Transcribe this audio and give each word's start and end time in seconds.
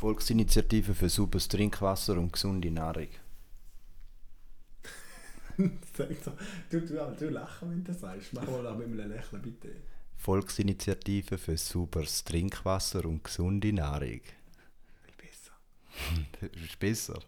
Volksinitiative 0.00 0.94
für 0.94 1.10
sauberes 1.10 1.46
Trinkwasser 1.48 2.16
und 2.16 2.32
gesunde 2.32 2.70
Nahrung. 2.70 3.08
Sag 5.94 6.08
doch, 6.24 6.32
du, 6.70 6.80
du, 6.80 7.16
du 7.18 7.28
lachen, 7.28 7.70
wenn 7.70 7.84
du 7.84 7.92
das 7.92 8.00
sagst. 8.00 8.32
Mach 8.32 8.46
mal 8.46 8.66
auch 8.66 8.78
mit 8.78 8.86
einem 8.86 9.10
Lächeln, 9.10 9.42
bitte. 9.42 9.68
Volksinitiative 10.16 11.36
für 11.36 11.56
sauberes 11.58 12.24
Trinkwasser 12.24 13.04
und 13.04 13.22
gesunde 13.24 13.72
Nahrung. 13.74 14.20
Besser. 15.18 15.52
Das 16.40 16.50
ist 16.62 16.78
besser. 16.78 17.18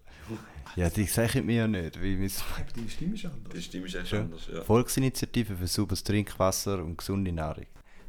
Ja, 0.77 0.89
die 0.89 1.04
sagen 1.04 1.45
mir 1.45 1.57
ja 1.57 1.68
nicht. 1.68 1.96
Mis- 1.98 2.41
Aber 2.57 2.64
deine 2.75 2.89
Stimme 2.89 3.14
ist 3.16 3.27
anders. 3.27 3.52
Die 3.52 3.62
Stimme 3.62 3.86
ist 3.86 3.95
echt 3.96 4.14
anders, 4.14 4.48
ja. 4.50 4.62
Volksinitiative 4.62 5.57
für 5.57 5.66
sauberes 5.66 6.02
Trinkwasser 6.04 6.82
und 6.82 6.96
gesunde 6.96 7.32
Nahrung. 7.32 7.66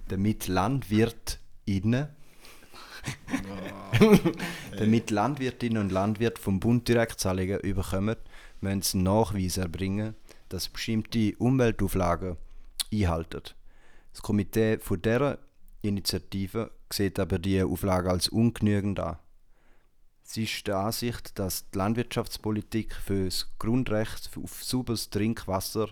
Damit 0.08 0.48
LandwirtInnen, 0.48 2.08
damit 4.78 5.12
Landwirtinnen 5.12 5.82
und 5.82 5.92
Landwirte 5.92 6.42
vom 6.42 6.60
Bund 6.60 6.88
Direktzahlungen 6.88 7.60
überkommen, 7.60 8.16
müssen 8.62 8.82
sie 8.82 8.98
einen 8.98 9.04
Nachweis 9.04 9.58
erbringen, 9.58 10.16
dass 10.50 10.70
bestimmte 10.70 11.36
Umweltauflagen 11.38 12.38
einhalten. 12.92 13.42
Das 14.12 14.22
Komitee 14.22 14.78
von 14.80 15.02
dieser 15.02 15.40
Initiative 15.82 16.72
sieht 16.92 17.20
aber 17.20 17.40
die 17.40 17.62
Auflage 17.62 18.10
als 18.10 18.30
ungenügend 18.30 19.00
an. 19.00 19.18
Sie 20.24 20.44
ist 20.44 20.68
der 20.68 20.78
Ansicht, 20.78 21.38
dass 21.38 21.70
die 21.70 21.78
Landwirtschaftspolitik 21.78 22.96
für 22.96 23.26
das 23.26 23.52
Grundrecht 23.60 24.32
auf 24.42 24.64
sauberes 24.64 25.10
Trinkwasser 25.10 25.90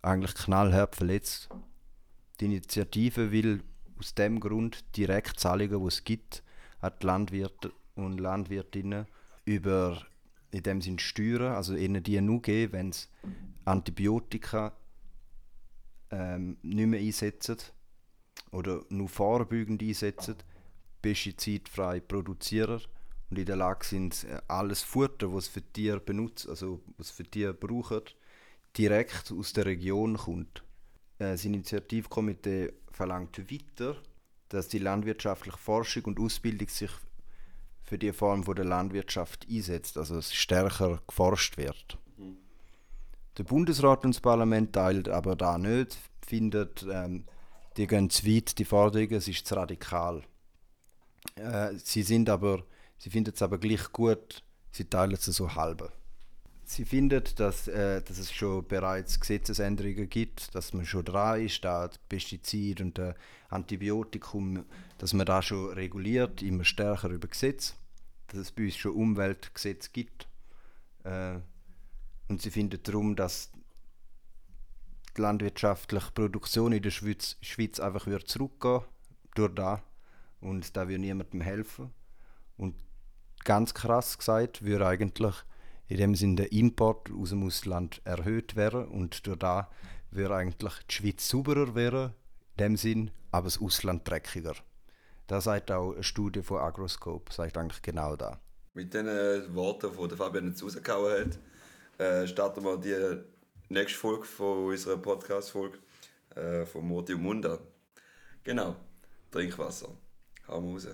eigentlich 0.00 0.34
knallhart 0.34 0.94
verletzt. 0.94 1.48
Die 2.40 2.44
Initiative 2.44 3.32
will 3.32 3.62
aus 3.98 4.14
dem 4.14 4.40
Grund 4.40 4.84
Direktzahlungen, 4.96 5.80
die 5.80 5.86
es 5.86 6.04
gibt, 6.04 6.42
an 6.80 6.92
die 7.00 7.06
Landwirte 7.06 7.72
und 7.94 8.18
Landwirtinnen 8.18 9.06
über 9.44 10.00
in 10.50 10.62
dem 10.62 10.80
Sinn 10.80 10.98
Steuern, 10.98 11.54
also 11.54 11.74
ihnen 11.74 12.02
die 12.02 12.20
nur 12.20 12.40
geben, 12.40 12.72
wenn 12.72 12.92
sie 12.92 13.06
Antibiotika 13.64 14.72
ähm, 16.10 16.56
nicht 16.62 16.86
mehr 16.86 17.00
einsetzen 17.00 17.58
oder 18.50 18.84
nur 18.88 19.08
vorbeugend 19.08 19.82
einsetzen, 19.82 20.36
pestizidfrei 21.02 22.00
produzieren 22.00 22.80
und 23.30 23.38
in 23.38 23.44
der 23.44 23.56
Lage 23.56 23.84
sind, 23.84 24.26
alles 24.46 24.82
Futter, 24.82 25.32
was 25.34 25.48
für 25.48 25.62
Tiere 25.62 26.00
benutzt, 26.00 26.48
also 26.48 26.80
was 26.96 27.10
für 27.10 27.24
Tiere 27.24 27.52
brauchen, 27.52 28.00
direkt 28.76 29.32
aus 29.32 29.52
der 29.52 29.66
Region 29.66 30.16
kommt. 30.16 30.62
Äh, 31.18 31.32
Das 31.32 31.44
Initiativkomitee 31.44 32.72
verlangt 32.92 33.38
weiter, 33.50 33.96
dass 34.48 34.68
die 34.68 34.78
landwirtschaftliche 34.78 35.58
Forschung 35.58 36.04
und 36.04 36.20
Ausbildung 36.20 36.68
sich 36.68 36.90
für 37.82 37.98
die 37.98 38.12
Form 38.12 38.44
von 38.44 38.54
der 38.54 38.64
Landwirtschaft 38.64 39.46
einsetzt, 39.50 39.96
also 39.96 40.16
es 40.16 40.34
stärker 40.34 41.00
geforscht 41.06 41.56
wird. 41.56 41.98
Der 43.38 43.44
Bundesrat 43.44 44.04
und 44.04 44.14
das 44.14 44.20
Parlament 44.20 44.72
teilt 44.72 45.08
aber 45.08 45.36
da 45.36 45.58
nicht, 45.58 45.96
findet, 46.26 46.84
ähm, 46.90 47.24
die 47.76 47.86
gehen 47.86 48.10
zu 48.10 48.26
weit, 48.26 48.58
die 48.58 48.64
Forderungen, 48.64 49.14
es 49.14 49.28
ist 49.28 49.46
zu 49.46 49.54
radikal. 49.54 50.22
Äh, 51.36 51.74
sie 51.76 52.02
sind 52.02 52.28
aber, 52.28 52.64
sie 52.98 53.10
finden 53.10 53.32
es 53.34 53.40
aber 53.40 53.58
gleich 53.58 53.92
gut, 53.92 54.42
sie 54.72 54.84
teilen 54.84 55.12
es 55.12 55.24
so 55.24 55.54
halb. 55.54 55.92
Sie 56.70 56.84
findet, 56.84 57.40
dass, 57.40 57.66
äh, 57.66 58.02
dass 58.02 58.18
es 58.18 58.30
schon 58.30 58.68
bereits 58.68 59.18
Gesetzesänderungen 59.18 60.10
gibt, 60.10 60.54
dass 60.54 60.74
man 60.74 60.84
schon 60.84 61.02
dran 61.02 61.40
ist, 61.40 61.64
da 61.64 61.88
Pestizid 62.10 62.82
und 62.82 62.98
äh, 62.98 63.14
Antibiotikum, 63.48 64.66
dass 64.98 65.14
man 65.14 65.24
da 65.24 65.40
schon 65.40 65.72
reguliert, 65.72 66.42
immer 66.42 66.64
stärker 66.64 67.08
über 67.08 67.26
Gesetz, 67.26 67.74
dass 68.26 68.40
es 68.40 68.52
bei 68.52 68.64
uns 68.64 68.76
schon 68.76 68.92
Umweltgesetze 68.92 69.88
gibt. 69.94 70.28
Äh, 71.04 71.38
und 72.28 72.42
sie 72.42 72.50
findet 72.50 72.86
darum, 72.86 73.16
dass 73.16 73.50
die 75.16 75.22
landwirtschaftliche 75.22 76.10
Produktion 76.12 76.72
in 76.72 76.82
der 76.82 76.90
Schweiz, 76.90 77.38
Schweiz 77.40 77.80
einfach 77.80 78.06
wieder 78.06 78.26
zurückgehen 78.26 78.82
durch 79.34 79.54
da 79.54 79.82
und 80.42 80.76
da 80.76 80.86
würde 80.86 81.00
niemandem 81.00 81.40
helfen. 81.40 81.94
Und 82.58 82.74
ganz 83.42 83.72
krass 83.72 84.18
gesagt, 84.18 84.62
würde 84.62 84.86
eigentlich 84.86 85.34
in 85.88 85.96
dem 85.96 86.14
Sinne 86.14 86.36
der 86.36 86.52
Import 86.52 87.10
aus 87.10 87.30
dem 87.30 87.44
Ausland 87.44 88.00
erhöht 88.04 88.56
werden 88.56 88.86
und 88.88 89.26
durch 89.26 89.38
da 89.38 89.70
würde 90.10 90.36
eigentlich 90.36 90.74
die 90.88 90.94
Schweiz 90.94 91.28
sauberer 91.28 91.74
werden, 91.74 92.12
in 92.56 92.64
dem 92.64 92.76
Sinn, 92.76 93.10
aber 93.30 93.44
das 93.44 93.60
Ausland 93.60 94.08
dreckiger. 94.08 94.54
Das 95.26 95.44
sagt 95.44 95.70
auch 95.70 95.92
eine 95.92 96.02
Studie 96.02 96.42
von 96.42 96.58
Agroscope, 96.58 97.32
sagt 97.32 97.56
eigentlich 97.58 97.82
genau 97.82 98.16
da. 98.16 98.40
Mit 98.74 98.94
den 98.94 99.08
äh, 99.08 99.54
Worten, 99.54 99.90
die 100.08 100.16
Fabian 100.16 100.48
jetzt 100.48 100.62
rausgehauen 100.62 101.26
hat, 101.26 101.38
äh, 102.00 102.26
starten 102.26 102.64
wir 102.64 102.78
die 102.78 103.22
nächste 103.68 103.98
Folge 103.98 104.24
von 104.24 104.66
unserer 104.66 104.96
Podcast-Folge 104.96 105.78
äh, 106.34 106.64
von 106.64 106.86
Moti 106.86 107.14
und 107.14 107.22
Munda. 107.22 107.58
Genau, 108.44 108.76
Trinkwasser. 109.30 109.88
Hauen 110.46 110.64
wir 110.64 110.72
raus. 110.72 110.88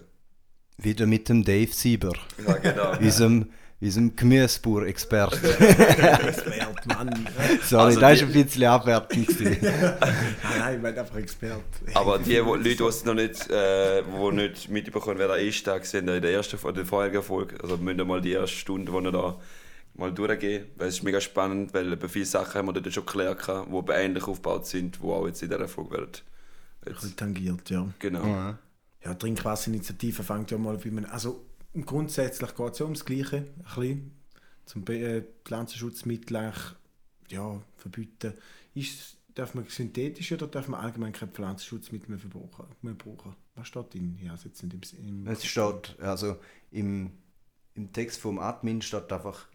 Wieder 0.78 1.06
mit 1.06 1.28
dem 1.28 1.44
Dave 1.44 1.72
Sieber, 1.72 2.15
Ja, 2.44 2.56
genau. 2.56 2.99
unserem, 2.99 3.50
unserem 3.84 4.17
Gemüsebauer-Experte. 4.17 5.37
Expert, 5.59 6.87
Mann. 6.87 7.28
Sorry, 7.62 7.83
Also 7.84 8.00
das 8.00 8.19
die- 8.19 8.22
war 8.25 8.28
ein 8.28 8.33
bisschen 8.45 8.65
abwertend. 8.65 9.41
Nein, 9.41 9.59
nein, 10.59 10.77
ich 10.77 10.83
meine 10.83 11.00
einfach 11.00 11.17
Expert. 11.17 11.62
Hey, 11.84 11.95
Aber 11.95 12.19
die 12.19 12.45
wo, 12.45 12.55
Leute, 12.55 12.77
die 12.77 12.83
es 12.84 13.05
noch 13.05 13.15
nicht, 13.15 13.50
äh, 13.50 14.03
wo 14.12 14.31
nicht 14.31 14.69
mitbekommen, 14.69 15.19
wer 15.19 15.28
da 15.28 15.34
ist, 15.37 15.67
da 15.67 15.78
gesehen 15.78 16.09
in 16.09 16.22
der 16.22 16.33
ersten 16.33 16.59
oder 16.59 16.72
der 16.72 16.87
vorherigen 16.87 17.22
Folge. 17.22 17.56
Also 17.62 17.77
müsst 17.77 17.99
ihr 17.99 18.05
mal 18.05 18.21
die 18.21 18.33
erste 18.33 18.56
Stunde, 18.56 18.91
die 18.93 18.99
ihr 19.05 19.12
da 19.12 19.37
mal 19.97 20.12
durchgehen. 20.12 20.66
Weil 20.77 20.89
es 20.89 20.97
ist 20.97 21.03
mega 21.03 21.21
spannend, 21.21 21.72
weil 21.75 21.97
bei 21.97 22.09
viele 22.09 22.25
Sachen 22.27 22.55
haben 22.59 22.66
wir 22.69 22.72
dort 22.75 22.93
schon 22.93 23.06
geklärt, 23.06 23.47
die 23.49 23.93
ähnlich 23.93 24.25
aufgebaut 24.25 24.66
sind, 24.66 24.99
die 25.03 25.06
auch 25.06 25.27
jetzt 25.27 25.43
in 25.43 25.51
dieser 25.51 25.69
Folge 25.69 25.91
werden. 25.93 26.11
Ein 26.87 26.89
Jetzt, 26.93 27.01
bisschen 27.01 27.16
tangiert, 27.16 27.71
ja. 27.71 27.87
genau. 27.99 28.27
Ja. 28.27 28.59
Ja, 29.05 29.12
die 29.12 29.19
Trinkwasserinitiative 29.19 30.22
fängt 30.22 30.51
ja 30.51 30.56
mal, 30.59 30.83
wie 30.83 30.91
man, 30.91 31.05
also 31.05 31.43
grundsätzlich 31.82 32.54
geht 32.54 32.72
es 32.72 32.78
ja 32.78 32.84
ums 32.84 33.04
Gleiche, 33.04 33.36
ein 33.38 33.64
bisschen, 33.64 34.12
zum 34.64 34.86
äh, 34.88 35.22
Pflanzenschutzmittel 35.44 36.52
ja, 37.28 37.62
verbieten. 37.76 38.34
Ist, 38.74 39.16
darf 39.34 39.54
man 39.54 39.66
synthetisch 39.68 40.32
oder 40.32 40.46
darf 40.46 40.68
man 40.68 40.80
allgemein 40.80 41.12
keine 41.12 41.32
Pflanzenschutzmittel 41.32 42.10
mehr, 42.10 42.18
verbrauchen, 42.18 42.66
mehr 42.82 42.94
brauchen? 42.94 43.34
Was 43.56 43.68
steht 43.68 43.94
drin? 43.94 44.18
Ja, 44.22 44.34
jetzt 44.34 44.62
nicht 44.62 44.94
im, 44.94 45.06
im 45.06 45.26
Es 45.26 45.44
steht, 45.44 45.96
also 46.00 46.36
im, 46.70 47.12
im 47.74 47.92
Text 47.92 48.20
vom 48.20 48.38
Admin 48.38 48.82
steht 48.82 49.12
einfach 49.12 49.46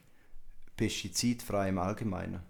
pestizidfrei 0.77 1.69
im 1.69 1.79
Allgemeinen. 1.79 2.41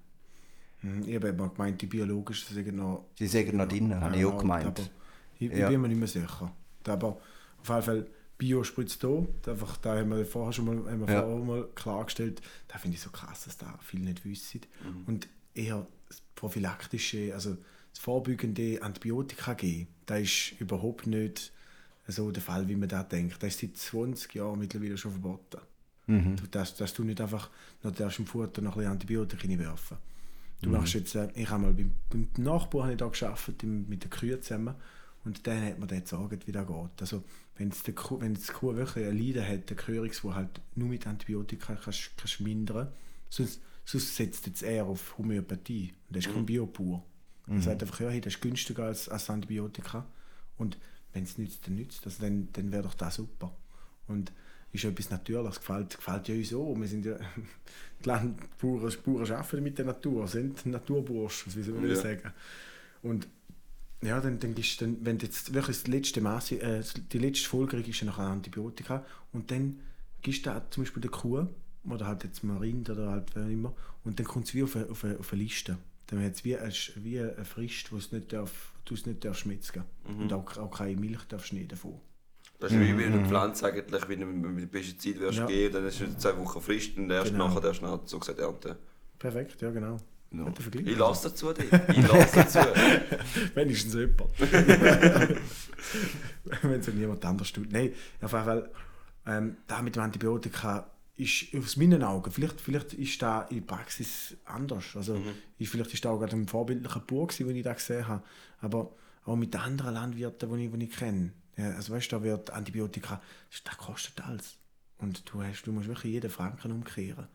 Hm, 0.81 1.03
Ich 1.07 1.15
habe 1.15 1.29
eben 1.29 1.53
gemeint, 1.53 1.81
die 1.81 1.87
biologisch 1.87 2.45
sagen 2.45 2.75
noch... 2.77 3.05
Sie 3.17 3.27
sagen 3.27 3.57
noch 3.57 3.67
drin, 3.67 3.99
habe 3.99 4.15
ich 4.17 4.25
auch 4.25 4.37
gemeint. 4.37 4.65
Aber 4.67 4.89
ich, 5.39 5.51
ich 5.51 5.57
Ja. 5.57 5.69
bin 5.69 5.81
mir 5.81 5.87
nicht 5.87 5.97
mehr 5.97 6.07
sicher. 6.07 6.51
Aber 6.87 7.17
auf 7.61 7.69
jeden 7.69 7.81
Fall, 7.81 8.07
Bio 8.39 8.63
spritzt 8.63 9.03
da. 9.03 9.25
Einfach, 9.47 9.77
da 9.77 9.97
haben 9.99 10.09
wir 10.09 10.25
vorher 10.25 10.53
schon 10.53 10.65
mal, 10.65 10.77
haben 10.91 11.05
wir 11.05 11.13
Ja. 11.13 11.21
vorher 11.21 11.45
mal 11.45 11.67
klargestellt. 11.75 12.41
Da 12.67 12.79
finde 12.79 12.95
ich 12.95 13.01
so 13.03 13.11
krass, 13.11 13.43
dass 13.43 13.57
da 13.57 13.77
viele 13.83 14.05
nicht 14.05 14.25
wissen. 14.25 14.61
Und 15.05 15.27
eher 15.53 15.85
das 16.07 16.21
prophylaktische, 16.35 17.33
also 17.35 17.57
das 17.91 17.99
vorbeugende 17.99 18.81
Antibiotika 18.81 19.53
geben, 19.53 19.87
das 20.07 20.21
ist 20.21 20.53
überhaupt 20.59 21.05
nicht 21.05 21.51
so 22.07 22.31
der 22.31 22.41
Fall, 22.41 22.67
wie 22.67 22.75
man 22.75 22.89
da 22.89 23.03
denkt. 23.03 23.43
Das 23.43 23.49
ist 23.55 23.59
seit 23.59 23.77
20 23.77 24.33
Jahren 24.35 24.57
mittlerweile 24.57 24.97
schon 24.97 25.11
verboten. 25.11 25.59
Mhm. 26.07 26.37
Dass, 26.49 26.75
dass 26.75 26.93
du 26.93 27.03
nicht 27.03 27.21
einfach 27.21 27.49
noch 27.83 27.91
darfst 27.91 28.17
im 28.19 28.25
Futter 28.25 28.61
noch 28.63 28.71
ein 28.71 28.77
bisschen 28.79 28.91
Antibiotika 28.93 29.47
reinwerfen 29.47 29.97
Du 30.61 30.69
machst 30.71 30.93
jetzt, 30.93 31.13
äh, 31.15 31.29
ich 31.35 31.49
habe 31.49 31.63
mal 31.63 31.73
beim, 31.73 31.91
beim 32.09 32.27
Nachbarn 32.37 32.83
habe 32.83 32.93
ich 32.93 32.97
da 32.97 33.07
gearbeitet, 33.07 33.63
im, 33.63 33.87
mit 33.87 34.03
den 34.03 34.09
Kühen 34.09 34.41
zusammen 34.41 34.75
und 35.25 35.45
dann 35.47 35.63
hat 35.65 35.79
man 35.79 35.87
dann 35.87 36.01
gesagt, 36.01 36.47
wie 36.47 36.51
das 36.51 36.67
geht. 36.67 37.01
Also 37.01 37.23
wenn 37.57 37.69
es 37.69 37.83
die 37.83 37.91
Kuh, 37.93 38.19
wenn 38.21 38.33
die 38.35 38.41
Kuh 38.51 38.75
wirklich 38.75 39.05
ein 39.05 39.17
Leiden 39.17 39.47
hat, 39.47 39.69
der 39.69 39.77
Gehörigs, 39.77 40.23
wo 40.23 40.33
halt 40.33 40.61
nur 40.75 40.87
mit 40.89 41.05
Antibiotika 41.07 41.75
kannst, 41.75 42.11
kannst 42.17 42.39
mindern, 42.39 42.91
sonst, 43.29 43.61
sonst 43.85 44.15
setzt 44.15 44.47
jetzt 44.47 44.63
eher 44.63 44.85
auf 44.85 45.17
Homöopathie 45.17 45.93
und 46.07 46.15
das 46.15 46.25
ist 46.25 46.33
kein 46.33 46.45
Biopur. 46.45 47.03
Er 47.47 47.61
sagt 47.63 47.81
einfach, 47.81 47.99
ja, 48.01 48.09
hey, 48.09 48.21
das 48.21 48.35
ist 48.35 48.41
günstiger 48.41 48.83
als, 48.85 49.09
als 49.09 49.29
Antibiotika 49.29 50.05
und 50.57 50.77
wenn 51.13 51.23
es 51.23 51.37
nützt, 51.39 51.65
dann 51.65 51.75
nützt 51.75 52.05
also 52.05 52.21
dann, 52.21 52.47
dann 52.53 52.71
wäre 52.71 52.83
doch 52.83 52.93
das 52.93 53.15
super. 53.15 53.55
Und 54.07 54.31
ist 54.71 54.83
etwas 54.83 55.09
Natürliches, 55.09 55.57
gefällt, 55.59 55.97
gefällt 55.97 56.27
ja 56.27 56.35
uns 56.35 56.53
auch. 56.53 56.75
Wir 56.79 56.87
sind 56.87 57.05
ja, 57.05 57.15
die 58.03 58.07
Landbauern 58.07 58.93
Bauern 59.03 59.31
arbeiten 59.31 59.63
mit 59.63 59.77
der 59.79 59.85
Natur, 59.85 60.27
sind 60.27 60.63
Naturburschen, 60.67 61.55
wie 61.55 61.63
soll 61.63 61.73
man 61.79 61.89
Ja. 61.89 61.95
sagen. 61.95 62.31
Und 63.01 63.27
ja, 64.01 64.19
dann, 64.21 64.39
dann 64.39 64.55
gibst 64.55 64.79
du 64.81 64.85
dann, 64.85 64.97
wenn 65.05 65.17
du 65.17 65.25
jetzt 65.25 65.53
wirklich 65.53 65.77
das 65.77 65.87
letzte 65.87 66.21
Maß, 66.21 66.51
äh, 66.53 66.81
die 67.11 67.17
letzte 67.19 67.47
Folgerung 67.49 67.83
ist 67.85 67.99
ja 67.99 68.05
noch 68.07 68.17
ein 68.19 68.27
Antibiotika 68.27 69.05
und 69.33 69.51
dann 69.51 69.79
gibst 70.21 70.45
du 70.45 70.49
da 70.49 70.63
zum 70.69 70.83
Beispiel 70.83 71.01
der 71.01 71.11
Kuh 71.11 71.45
oder 71.89 72.07
halt 72.07 72.23
jetzt 72.23 72.43
mal 72.43 72.57
Rind 72.57 72.89
oder 72.89 73.11
halt 73.11 73.29
wer 73.35 73.47
immer 73.47 73.73
und 74.03 74.19
dann 74.19 74.25
kommt 74.25 74.47
es 74.47 74.53
wie 74.53 74.63
auf 74.63 74.75
eine, 74.75 74.89
auf 74.89 75.03
eine, 75.03 75.19
auf 75.19 75.33
eine 75.33 75.41
Liste. 75.43 75.77
Dann 76.07 76.23
hat 76.23 76.33
es 76.33 76.43
wie, 76.43 76.57
eine, 76.57 76.73
wie 76.95 77.19
eine 77.19 77.45
Frist, 77.45 77.91
wo 77.91 77.97
es 77.97 78.11
nicht 78.11 78.33
darf, 78.33 78.71
du 78.85 78.93
es 78.95 79.05
nicht 79.05 79.23
darfst 79.23 79.41
schmetzen 79.41 79.83
und 80.07 80.31
auch, 80.33 80.57
auch 80.57 80.71
keine 80.77 80.99
Milch 80.99 81.23
darfst 81.27 81.51
du 81.51 81.55
nicht 81.55 81.71
davon. 81.71 81.99
Das 82.59 82.73
ist 82.73 82.79
wie 82.79 82.93
bei 82.93 83.05
einer 83.05 83.25
Pflanze 83.25 83.67
eigentlich, 83.67 84.09
wenn 84.09 84.19
du 84.19 84.25
mit 84.25 84.63
der 84.63 84.67
Pestizid 84.67 85.19
wirst 85.19 85.37
Ja. 85.37 85.45
gehen, 85.45 85.71
dann 85.71 85.85
ist 85.85 86.01
es 86.01 86.17
zwei 86.17 86.35
Wochen 86.37 86.59
Frist 86.61 86.97
und 86.97 87.09
erst 87.09 87.31
Genau. 87.31 87.47
nachher 87.47 87.61
darfst 87.61 87.81
du 87.81 87.99
so 88.05 88.19
gesagt 88.19 88.39
ernten. 88.39 88.75
Perfekt, 89.17 89.61
ja 89.61 89.69
genau. 89.71 89.97
Vergleich. 90.31 90.87
Ich 90.87 90.97
lasse 90.97 91.29
dazu 91.29 91.53
dich. 91.53 91.71
Ich 91.71 92.07
lasse 92.07 92.35
dazu. 92.35 92.59
Wenigstens 93.55 93.93
jemand. 93.95 94.39
Wenn 96.61 96.79
es 96.79 96.87
ja 96.87 96.93
niemand 96.93 97.25
anders 97.25 97.51
tut. 97.51 97.71
Nein, 97.71 97.93
auf 98.21 98.31
jeden 98.31 98.45
Fall, 98.45 98.69
ähm, 99.25 99.57
da 99.67 99.81
mit 99.81 99.95
dem 99.95 100.03
Antibiotika 100.03 100.91
ist 101.15 101.47
aus 101.57 101.75
meinen 101.77 102.03
Augen, 102.03 102.31
vielleicht, 102.31 102.61
vielleicht 102.61 102.93
ist 102.93 103.21
da 103.21 103.41
in 103.43 103.57
der 103.57 103.75
Praxis 103.75 104.37
anders. 104.45 104.95
Also, 104.95 105.21
ist, 105.57 105.71
vielleicht 105.71 105.93
ist 105.93 106.05
da 106.05 106.11
auch 106.11 106.19
gerade 106.19 106.35
ein 106.35 106.47
vorbildlicher 106.47 107.01
Bauer, 107.01 107.27
den 107.27 107.55
ich 107.55 107.63
da 107.63 107.73
gesehen 107.73 108.07
habe. 108.07 108.23
Aber 108.61 108.91
auch 109.25 109.35
mit 109.35 109.53
den 109.53 109.61
anderen 109.61 109.93
Landwirten, 109.95 110.49
die 110.57 110.65
ich, 110.65 110.71
die 110.71 110.83
ich 110.85 110.91
kenne. 110.91 111.31
Ja, 111.57 111.71
also 111.71 111.93
weißt 111.93 112.11
du, 112.11 112.17
da 112.17 112.23
wird 112.23 112.51
Antibiotika, 112.51 113.21
das 113.49 113.77
kostet 113.77 114.23
alles. 114.25 114.57
Und 114.99 115.23
du, 115.31 115.43
hast, 115.43 115.63
du 115.63 115.71
musst 115.71 115.87
wirklich 115.87 116.13
jeden 116.13 116.29
Franken 116.29 116.71
umkehren. 116.71 117.27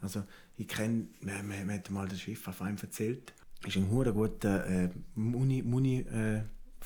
Also 0.00 0.24
ich 0.62 0.68
kenne, 0.68 1.08
mir, 1.20 1.42
mir, 1.42 1.64
mir 1.64 1.74
hat 1.74 1.90
mal 1.90 2.08
der 2.08 2.16
Chef 2.16 2.46
auf 2.46 2.62
einem 2.62 2.78
erzählt, 2.80 3.32
ist 3.66 3.76
ein 3.76 3.90
hure 3.90 4.12
guter 4.12 4.66
äh, 4.66 4.90
Muni, 5.14 5.62
Muni 5.62 6.00
äh, 6.00 6.38
äh, 6.38 6.42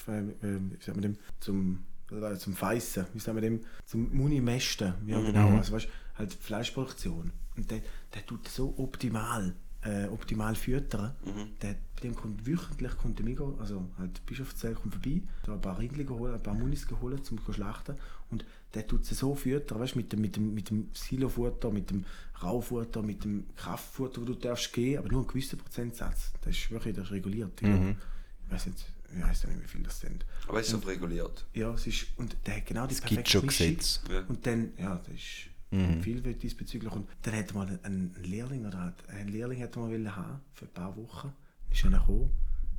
wie 0.07 0.83
sagt 0.83 0.97
man 0.97 1.03
dem, 1.03 1.17
zum, 1.41 1.85
äh, 2.11 2.37
zum 2.37 2.55
Feissen, 2.55 3.07
wie 3.13 3.19
sagt 3.19 3.35
man 3.35 3.43
dem, 3.43 3.61
zum 3.85 4.15
Muni-Mästen, 4.17 4.95
ja 5.07 5.21
genau, 5.21 5.57
also 5.57 5.73
weißt, 5.73 5.89
halt 6.15 6.33
Fleischproduktion. 6.35 7.33
Und 7.57 7.71
der, 7.71 7.81
der 8.15 8.25
tut 8.27 8.49
so 8.49 8.75
optimal, 8.79 9.55
äh, 9.87 10.09
optimal 10.09 10.55
füttern. 10.55 11.15
Der, 11.63 11.75
bei 11.95 12.01
dem 12.03 12.15
kommt 12.15 12.47
wöchentlich 12.47 12.97
kommt 12.97 13.19
der 13.19 13.25
Migo, 13.25 13.57
also 13.59 13.89
halt 13.99 14.25
Bischofszell 14.27 14.75
kommt 14.75 14.95
vorbei, 14.95 15.23
da 15.45 15.55
ein 15.55 15.61
paar 15.61 15.79
Rindli 15.79 16.05
geholt, 16.05 16.35
ein 16.35 16.43
paar 16.43 16.55
Munis 16.55 16.87
geholt, 16.87 17.25
zum 17.25 17.43
zu 17.45 17.53
schlachten. 17.53 17.97
Und 18.31 18.45
der 18.75 18.87
tut 18.87 19.05
sie 19.05 19.15
so 19.15 19.35
füttern, 19.35 19.81
weißt, 19.81 19.97
mit 19.97 20.13
dem, 20.13 20.21
mit 20.21 20.37
dem, 20.37 20.53
mit 20.53 20.71
dem 20.71 20.89
Silofutter, 20.93 21.71
mit 21.71 21.91
dem 21.91 22.05
Raufutter, 22.43 23.03
mit 23.03 23.25
dem 23.25 23.47
Kraftfutter, 23.57 24.21
wo 24.21 24.25
du 24.25 24.35
darfst 24.35 24.73
gehen, 24.73 24.99
aber 24.99 25.09
nur 25.09 25.21
einen 25.21 25.29
gewissen 25.29 25.59
Prozentsatz. 25.59 26.33
Das 26.43 26.57
ist 26.57 26.71
wirklich 26.71 26.95
das 26.95 27.07
ist 27.07 27.13
reguliert. 27.13 27.53
Ich, 27.63 27.69
glaub, 27.69 27.81
ich 27.81 28.53
weiß 28.53 28.67
nicht, 28.67 28.85
ich 29.15 29.23
weiß 29.23 29.47
nicht, 29.47 29.63
wie 29.63 29.69
viel 29.69 29.83
das 29.83 30.01
sind. 30.01 30.27
Aber 30.49 30.61
es 30.61 30.67
ist 30.67 30.73
so 30.83 30.87
reguliert. 30.87 31.47
Ja, 31.55 31.73
es 31.73 31.87
ist, 31.87 32.07
und 32.17 32.37
der 32.45 32.57
hat 32.57 32.67
genau 32.67 32.87
die 32.87 32.95
Es 32.95 33.03
gibt 33.03 33.29
schon 33.29 33.47
Gesetze. 33.47 34.01
Ja. 34.11 34.25
Und 34.29 34.45
dann, 34.47 34.73
ja, 34.77 34.97
das 34.97 35.15
ist 35.15 35.56
viel 36.03 36.25
wird 36.25 36.43
diesbezüglich. 36.43 36.93
Und 36.93 37.09
dann 37.23 37.35
hätte 37.35 37.55
mal 37.55 37.79
einen 37.83 38.15
Lehrling 38.23 38.67
oder 38.67 38.79
hat- 38.85 39.09
einen 39.11 39.29
Lehrling 39.29 39.59
hätte 39.59 39.79
man 39.79 39.91
wollen 39.91 40.15
haben 40.17 40.41
für 40.55 40.65
ein 40.67 40.73
paar 40.73 40.97
Wochen. 40.97 41.33
Ist 41.71 41.85
er 41.85 41.91
gekommen, 41.91 42.31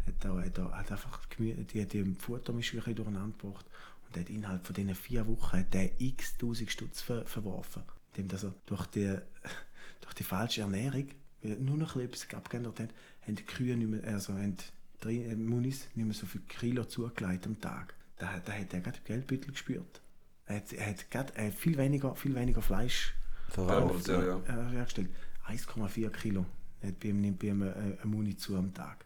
hat, 0.06 0.26
auch, 0.26 0.40
hat, 0.40 0.60
auch, 0.60 0.72
hat 0.72 0.92
einfach 0.92 1.28
Gemü- 1.30 1.64
die, 1.66 1.86
die 1.86 2.16
Futtermischung 2.18 2.82
ein 2.86 2.96
durcheinander 2.96 3.36
gebracht. 3.38 3.66
Und 4.08 4.18
hat 4.20 4.30
innerhalb 4.30 4.66
von 4.66 4.74
diesen 4.74 4.96
vier 4.96 5.28
Wochen 5.28 5.58
hat 5.58 5.74
der 5.74 6.00
x 6.00 6.38
tausend 6.38 6.72
Stutz 6.72 7.02
ver, 7.02 7.26
verworfen. 7.26 7.84
Indem 8.16 8.38
er 8.42 8.54
durch 8.66 8.86
die, 8.88 9.16
durch 10.02 10.14
die 10.18 10.24
falsche 10.24 10.62
Ernährung, 10.62 11.08
weil 11.44 11.52
er 11.52 11.58
nur 11.60 11.78
noch 11.78 11.96
ein 11.96 12.04
etwas 12.04 12.26
abgeändert 12.34 12.80
hat, 12.80 12.90
haben 13.28 13.36
die 13.36 13.44
Kühe 13.44 13.76
nicht 13.76 13.90
mehr, 13.90 14.04
also 14.06 14.34
haben 14.34 14.56
die 15.04 15.24
äh, 15.24 15.36
Munis 15.36 15.88
nicht 15.94 16.06
mehr 16.06 16.14
so 16.16 16.26
viel 16.26 16.42
Kilo 16.48 16.86
zugelegt 16.86 17.46
am 17.46 17.60
Tag. 17.60 17.94
Da, 18.18 18.28
hat- 18.32 18.48
da 18.48 18.54
hat 18.54 18.74
er 18.74 18.80
gerade 18.80 18.98
Geldbeutel 19.04 19.52
gespürt. 19.52 20.02
Er 20.48 20.58
hat, 20.58 20.74
er 20.74 20.90
hat 20.90 21.12
gerade 21.12 21.36
äh, 21.36 21.52
viel, 21.52 21.78
weniger, 21.78 22.16
viel 22.16 22.36
weniger 22.36 22.62
Fleisch 22.62 23.14
Verraucht. 23.50 24.08
Ja, 24.08 24.24
ja. 24.24 24.38
äh, 24.48 24.72
hergestellt. 24.72 25.10
1,4 25.48 26.10
Kilo 26.10 26.46
hat 26.84 27.00
bei 27.00 27.10
ihm, 27.10 27.38
bei 27.38 27.48
ihm 27.48 27.62
äh, 27.62 27.72
eine 27.72 27.98
Muni 28.06 28.36
zu 28.36 28.56
am 28.58 28.74
Tag. 28.74 29.06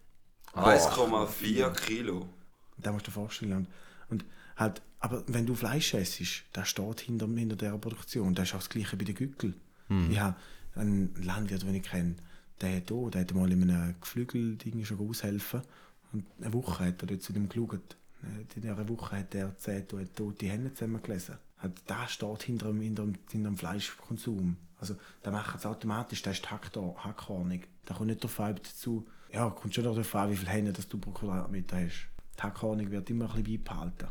1,4 0.53 1.71
Kilo. 1.71 2.27
Da 2.77 2.91
musst 2.91 3.07
du 3.07 3.11
dir 3.11 3.15
vorstellen. 3.15 3.53
Und, 3.53 3.67
und 4.09 4.25
halt, 4.57 4.81
aber 4.99 5.23
wenn 5.27 5.45
du 5.45 5.55
Fleisch 5.55 5.93
isst, 5.93 6.43
das 6.53 6.69
steht 6.69 7.01
hinter, 7.01 7.27
hinter 7.27 7.55
dieser 7.55 7.77
Produktion. 7.77 8.35
Das 8.35 8.49
ist 8.49 8.55
auch 8.55 8.59
das 8.59 8.69
Gleiche 8.69 8.97
bei 8.97 9.05
den 9.05 9.15
Gückel. 9.15 9.53
Ich 10.09 10.19
habe 10.19 10.35
einen 10.75 11.13
Landwirt, 11.21 11.63
den 11.63 11.75
ich 11.75 11.83
kenne, 11.83 12.15
der 12.61 12.77
hat 12.77 12.91
auch, 12.91 13.09
der 13.09 13.21
hat 13.21 13.33
mal 13.33 13.51
in 13.51 13.69
einem 13.69 13.95
Geflügelding 13.99 14.85
schon 14.85 14.99
aushelfen 14.99 15.61
und 16.13 16.25
eine 16.39 16.53
Woche 16.53 16.85
hat 16.85 17.01
er 17.01 17.07
dort 17.07 17.21
zu 17.21 17.33
dem 17.33 17.49
geschaut. 17.49 17.97
Äh, 18.23 18.55
In 18.55 18.61
dieser 18.61 18.87
Woche 18.89 19.17
hat 19.19 19.33
er 19.35 19.57
zehn 19.57 19.87
to- 19.87 20.03
tote 20.05 20.45
Hände 20.47 20.73
zusammengelesen. 20.73 21.35
Halt, 21.59 21.73
das 21.87 22.11
steht 22.13 22.43
hinter 22.43 22.67
dem, 22.67 22.81
hinter, 22.81 23.03
dem, 23.03 23.15
hinter 23.31 23.49
dem 23.49 23.57
Fleischkonsum. 23.57 24.57
Also, 24.79 24.95
da 25.21 25.31
machen 25.31 25.57
es 25.57 25.65
automatisch, 25.65 26.21
das 26.23 26.33
ist 26.37 26.45
die 26.45 26.49
Hackhornung. 26.49 27.61
Da 27.85 27.93
kommt 27.93 28.07
nicht 28.09 28.39
an, 28.39 28.51
ob 28.51 28.63
dazu, 28.63 29.07
ja, 29.31 29.49
kommt 29.49 29.73
schon 29.75 29.83
darauf 29.83 30.15
an, 30.15 30.31
wie 30.31 30.35
viele 30.37 30.51
Hände 30.51 30.73
das 30.73 30.87
du 30.87 30.97
pro 30.97 31.11
Quadratmeter 31.11 31.77
hast. 31.77 32.07
Die 32.37 32.41
Hackhornung 32.43 32.89
wird 32.89 33.09
immer 33.11 33.33
ein 33.33 33.43
bisschen 33.43 33.63
beibehalten. 33.63 34.07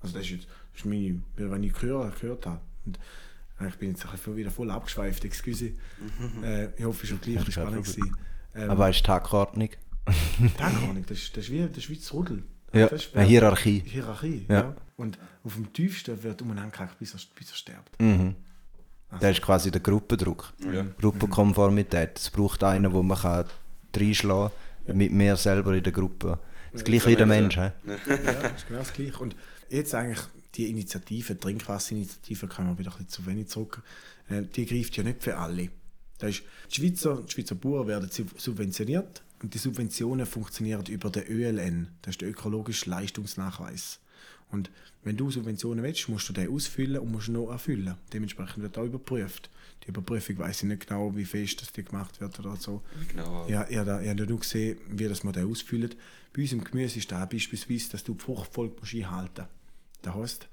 Also 0.00 0.14
das 0.16 0.24
ist 0.26 0.30
jetzt 0.30 0.46
das 0.72 0.80
ist 0.80 0.86
meine, 0.86 1.22
wenn 1.36 1.62
ich 1.62 1.72
gehört, 1.72 2.20
gehört 2.20 2.46
habe. 2.46 2.60
Und 2.84 2.98
äh, 3.60 3.68
ich 3.68 3.74
bin 3.76 3.90
jetzt 3.90 4.26
wieder 4.36 4.50
voll 4.50 4.70
abgeschweift, 4.70 5.24
excuse. 5.24 5.72
äh, 6.42 6.70
ich 6.76 6.84
hoffe, 6.84 7.04
es 7.06 7.12
war 7.12 7.18
gleich 7.18 7.52
spannend. 7.52 7.96
Ähm, 8.54 8.70
Aber 8.70 8.90
ist 8.90 9.04
Tagordnung? 9.04 9.70
die 10.38 10.62
Hackhornung, 10.62 11.04
das, 11.06 11.18
ist- 11.18 11.36
das, 11.36 11.44
ist 11.44 11.50
wie, 11.52 11.60
das 11.66 11.76
ist 11.78 11.90
wie 11.90 11.96
das 11.96 12.12
Rudel. 12.12 12.42
Ja, 12.72 12.88
eine 13.14 13.24
Hierarchie. 13.24 13.82
Hierarchie, 13.86 14.44
Ja. 14.48 14.54
ja. 14.54 14.76
Und 14.96 15.18
auf 15.44 15.54
dem 15.54 15.72
tiefsten 15.72 16.22
wird 16.22 16.42
umeinander 16.42 16.70
gehackt, 16.72 16.98
bis 16.98 17.14
er, 17.14 17.20
bis 17.34 17.50
er 17.50 17.56
stirbt. 17.56 18.00
Mhm. 18.00 18.34
Das 19.20 19.30
ist 19.30 19.42
quasi 19.42 19.70
der 19.70 19.80
Gruppendruck. 19.80 20.52
Ja. 20.70 20.84
Gruppenkonformität. 21.00 22.18
Es 22.18 22.30
braucht 22.30 22.62
einen, 22.64 22.92
wo 22.92 23.02
man 23.02 23.16
kann 23.18 23.46
reinschlagen 23.96 24.50
kann, 24.86 24.96
mit 24.96 25.12
mehr 25.12 25.36
selber 25.36 25.74
in 25.74 25.82
der 25.82 25.92
Gruppe. 25.92 26.38
Das 26.72 26.84
gleiche 26.84 27.08
wie 27.08 27.16
der 27.16 27.26
Mensch. 27.26 27.56
Ja, 27.56 27.72
das 27.86 27.96
ist 28.56 28.66
genau 28.66 28.80
das 28.80 28.92
Gleiche. 28.92 29.18
Und 29.18 29.34
jetzt 29.70 29.94
eigentlich 29.94 30.20
die 30.54 30.68
Initiative, 30.68 31.34
die 31.34 31.40
Trinkwasserinitiative, 31.40 32.48
kann 32.48 32.66
man 32.66 32.78
wieder 32.78 32.90
ein 32.90 32.96
bisschen 32.98 33.08
zu 33.08 33.26
wenig 33.26 33.48
zurück, 33.48 33.82
äh, 34.28 34.42
die 34.42 34.66
greift 34.66 34.96
ja 34.96 35.02
nicht 35.04 35.22
für 35.22 35.36
alle. 35.38 35.70
Das 36.18 36.30
ist, 36.30 36.42
die, 36.70 36.74
Schweizer, 36.74 37.22
die 37.26 37.30
Schweizer 37.32 37.54
Bauern 37.54 37.86
werden 37.86 38.10
sub- 38.10 38.38
subventioniert 38.38 39.22
und 39.42 39.54
die 39.54 39.58
Subventionen 39.58 40.26
funktionieren 40.26 40.86
über 40.86 41.10
den 41.10 41.26
ÖLN, 41.26 41.88
das 42.02 42.14
ist 42.14 42.20
der 42.20 42.30
ökologische 42.30 42.90
Leistungsnachweis. 42.90 44.00
Und 44.50 44.70
wenn 45.04 45.16
du 45.16 45.30
Subventionen 45.30 45.84
willst, 45.84 46.08
musst 46.08 46.28
du 46.28 46.32
den 46.32 46.50
ausfüllen 46.50 46.98
und 47.00 47.12
musst 47.12 47.28
ihn 47.28 47.34
noch 47.34 47.50
erfüllen. 47.50 47.94
Dementsprechend 48.12 48.62
wird 48.62 48.78
auch 48.78 48.84
überprüft. 48.84 49.50
Die 49.84 49.88
Überprüfung 49.88 50.38
weiß 50.38 50.62
ich 50.62 50.68
nicht 50.68 50.86
genau, 50.86 51.14
wie 51.14 51.24
fest 51.24 51.60
das 51.60 51.72
die 51.72 51.84
gemacht 51.84 52.20
wird 52.20 52.38
oder 52.40 52.56
so. 52.56 52.82
Genau. 53.08 53.46
Ja, 53.48 53.66
ich 53.68 53.76
habe 53.76 54.04
ja 54.04 54.14
nur 54.14 54.40
gesehen, 54.40 54.78
wie 54.88 55.06
das 55.06 55.22
Modell 55.22 55.46
ausfüllt. 55.46 55.96
Bei 56.32 56.42
uns 56.42 56.52
im 56.52 56.64
Gemüse 56.64 56.98
ist 56.98 57.12
da 57.12 57.24
beispielsweise, 57.26 57.90
dass 57.90 58.04
du 58.04 58.14
die 58.14 58.24
Fruchtfolge 58.24 58.76
musst 58.80 58.94
einhalten 58.94 59.42
musst. 59.42 60.02
Das 60.02 60.14
heisst, 60.14 60.48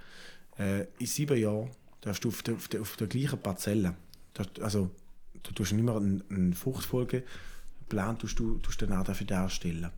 äh, 0.58 0.86
in 1.00 1.06
sieben 1.06 1.38
Jahren 1.38 1.70
darfst 2.02 2.24
du 2.24 2.30
auf 2.30 2.44
der, 2.44 2.56
auf 2.56 2.68
der, 2.68 2.82
auf 2.82 2.98
der 2.98 3.08
gleichen 3.08 3.40
Parzelle, 3.40 3.96
also 4.62 4.92
du 5.44 5.52
tust 5.54 5.74
nicht 5.74 5.84
mehr 5.84 5.96
eine, 5.96 6.22
eine 6.30 6.56
Fruchtfolge, 6.56 7.24
Plan 7.90 8.18
tust 8.18 8.40
du 8.40 8.58
tust 8.60 8.82
danach 8.82 9.04
dafür 9.04 9.28
darstellen. 9.28 9.92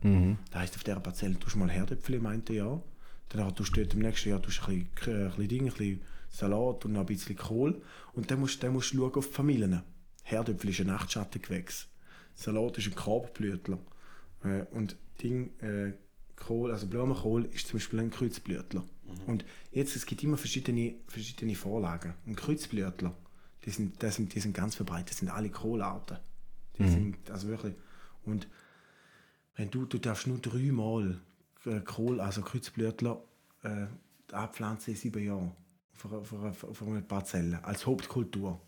Das 0.50 0.60
heisst, 0.60 0.76
auf 0.76 0.84
dieser 0.84 1.00
Parzelle 1.00 1.38
tust 1.38 1.54
du 1.54 1.60
mal 1.60 1.70
Herdöpfel 1.70 2.16
im 2.16 2.26
einen 2.26 2.44
Jahr, 2.50 2.82
danach 3.28 3.52
tust 3.52 3.76
du 3.76 3.80
dort 3.80 3.94
im 3.94 4.00
nächsten 4.00 4.28
Jahr 4.28 4.42
tust 4.42 4.60
du 4.66 4.70
ein 4.70 4.88
bisschen, 4.94 5.14
ein 5.14 5.28
bisschen 5.28 5.48
Ding, 5.48 5.62
ein 5.62 5.72
bisschen 5.72 6.02
Salat 6.30 6.84
und 6.84 6.92
noch 6.92 7.00
ein 7.00 7.06
bisschen 7.06 7.36
Kohl 7.36 7.80
und 8.12 8.30
dann 8.30 8.40
musst, 8.40 8.62
dann 8.62 8.72
musst 8.72 8.92
du 8.92 8.98
schauen 8.98 9.14
auf 9.14 9.28
die 9.28 9.34
Familien. 9.34 9.82
Herdöpfel 10.22 10.70
ist 10.70 10.80
ein 10.80 10.88
Nachtschattengewächs. 10.88 11.88
Salat 12.34 12.78
ist 12.78 12.86
ein 12.88 12.94
Korbblütler. 12.94 13.78
Äh, 14.44 14.64
und 14.72 14.96
Ding, 15.22 15.50
äh, 15.60 15.92
Kohl, 16.36 16.70
also 16.70 16.86
Blumenkohl 16.86 17.46
ist 17.46 17.66
zum 17.66 17.78
Beispiel 17.78 18.00
ein 18.00 18.10
Kreuzblütler. 18.10 18.84
Und 19.26 19.44
jetzt, 19.72 19.96
es 19.96 20.06
gibt 20.06 20.22
immer 20.22 20.36
verschiedene, 20.36 20.94
verschiedene 21.06 21.54
Vorlagen. 21.54 22.14
Ein 22.26 22.36
Kreuzblütler, 22.36 23.14
die 23.64 23.70
sind, 23.70 24.00
die, 24.02 24.10
sind, 24.10 24.34
die 24.34 24.40
sind 24.40 24.54
ganz 24.54 24.74
verbreitet, 24.74 25.10
das 25.10 25.18
sind 25.18 25.30
alle 25.30 25.50
Kohlarten. 25.50 26.18
Die 26.78 26.88
sind, 26.88 27.30
also 27.30 27.48
wirklich. 27.48 27.74
Und 28.24 28.48
wenn 29.56 29.70
du, 29.70 29.84
du 29.86 29.98
darfst 29.98 30.26
nur 30.26 30.38
dreimal 30.38 31.20
äh, 31.66 31.80
Kohl, 31.80 32.20
also 32.20 32.42
Kreuzblütler, 32.42 33.22
äh, 33.62 33.86
abpflanzen 34.32 34.94
in 34.94 35.00
sieben 35.00 35.24
Jahren. 35.24 35.52
Auf 35.94 36.12
auf 36.12 36.32
einer, 36.32 36.50
auf 36.50 36.82
einer 36.82 37.00
Parzelle, 37.00 37.64
als 37.64 37.84
Hauptkultur. 37.86 38.60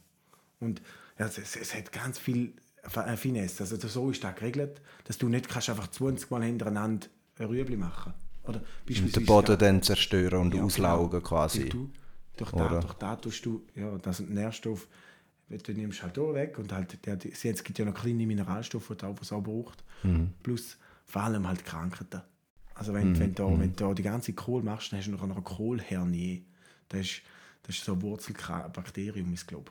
Und 0.58 0.82
ja, 1.18 1.26
es, 1.26 1.38
es, 1.38 1.56
es 1.56 1.74
hat 1.74 1.92
ganz 1.92 2.18
viel 2.18 2.54
F- 2.82 3.18
Finesse. 3.20 3.62
Also 3.62 3.76
so 3.88 4.10
ist 4.10 4.24
das 4.24 4.34
geregelt, 4.34 4.80
dass 5.04 5.18
du 5.18 5.28
nicht 5.28 5.48
kannst 5.48 5.70
einfach 5.70 5.88
20 5.88 6.30
Mal 6.30 6.42
hintereinander 6.42 7.06
ein 7.38 7.46
Rüebli 7.46 7.76
machen 7.76 8.14
Oder 8.42 8.62
Und 8.88 9.16
den 9.16 9.26
Boden 9.26 9.58
dann 9.58 9.82
zerstören 9.82 10.40
und 10.40 10.54
Ja, 10.54 10.62
auslaugen 10.64 11.10
genau. 11.10 11.22
quasi. 11.22 11.60
Weil 11.60 11.68
Du, 11.68 11.90
durch, 12.36 12.52
da, 12.52 12.68
durch 12.80 12.94
da 12.94 13.16
tust 13.16 13.46
du, 13.46 13.62
ja, 13.74 13.96
das 13.98 14.16
sind 14.18 14.30
Nährstoffe, 14.30 14.88
du 15.58 15.72
nimmst 15.72 16.02
halt 16.02 16.18
auch 16.18 16.34
weg 16.34 16.58
und 16.58 16.72
halt, 16.72 17.04
der, 17.06 17.16
die, 17.16 17.32
es 17.32 17.64
gibt 17.64 17.78
ja 17.78 17.84
noch 17.84 17.94
kleine 17.94 18.26
Mineralstoffe, 18.26 18.94
die 18.96 19.04
auch 19.04 19.16
was 19.20 19.32
auch 19.32 19.42
braucht. 19.42 19.82
Mhm. 20.02 20.32
Plus 20.42 20.78
vor 21.04 21.22
allem 21.22 21.46
halt 21.46 21.64
Krankheiten. 21.64 22.22
Also 22.74 22.94
wenn, 22.94 23.18
wenn, 23.18 23.34
du, 23.34 23.58
wenn 23.58 23.74
du 23.74 23.94
die 23.94 24.02
ganze 24.02 24.32
Kohl 24.32 24.62
machst, 24.62 24.92
dann 24.92 24.98
hast 24.98 25.06
du 25.06 25.12
noch 25.12 25.22
eine 25.22 25.34
Kohlhernie. 25.34 26.46
Das 26.88 27.00
ist, 27.00 27.22
das 27.64 27.76
ist 27.76 27.84
so 27.84 27.92
ein 27.92 28.02
Wurzelbakterium, 28.02 29.32
ich 29.32 29.46
glaube. 29.46 29.70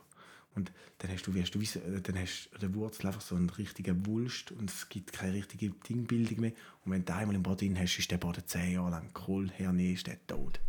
Und 0.56 0.72
dann 0.98 1.12
hast 1.12 1.26
du, 1.26 1.34
wirst 1.34 1.56
du, 1.56 1.60
dann 2.02 2.20
hast 2.20 2.50
du 2.52 2.60
der 2.60 2.74
Wurzel 2.76 3.08
einfach 3.08 3.22
so 3.22 3.36
einen 3.36 3.50
richtigen 3.50 4.06
Wulst 4.06 4.52
und 4.52 4.70
es 4.70 4.90
gibt 4.90 5.14
keine 5.14 5.34
richtige 5.34 5.70
Dingbildung 5.70 6.42
mehr. 6.42 6.52
Und 6.84 6.92
wenn 6.92 7.06
du 7.06 7.16
einmal 7.16 7.36
im 7.36 7.44
Boden 7.44 7.80
hast, 7.80 7.98
ist 7.98 8.12
der 8.12 8.18
Boden 8.18 8.44
zehn 8.46 8.74
Jahre 8.74 8.92
lang 8.92 9.14
Kohl, 9.14 9.50
Herne, 9.52 9.94
ist 9.94 10.08
der 10.08 10.26
tot. 10.28 10.60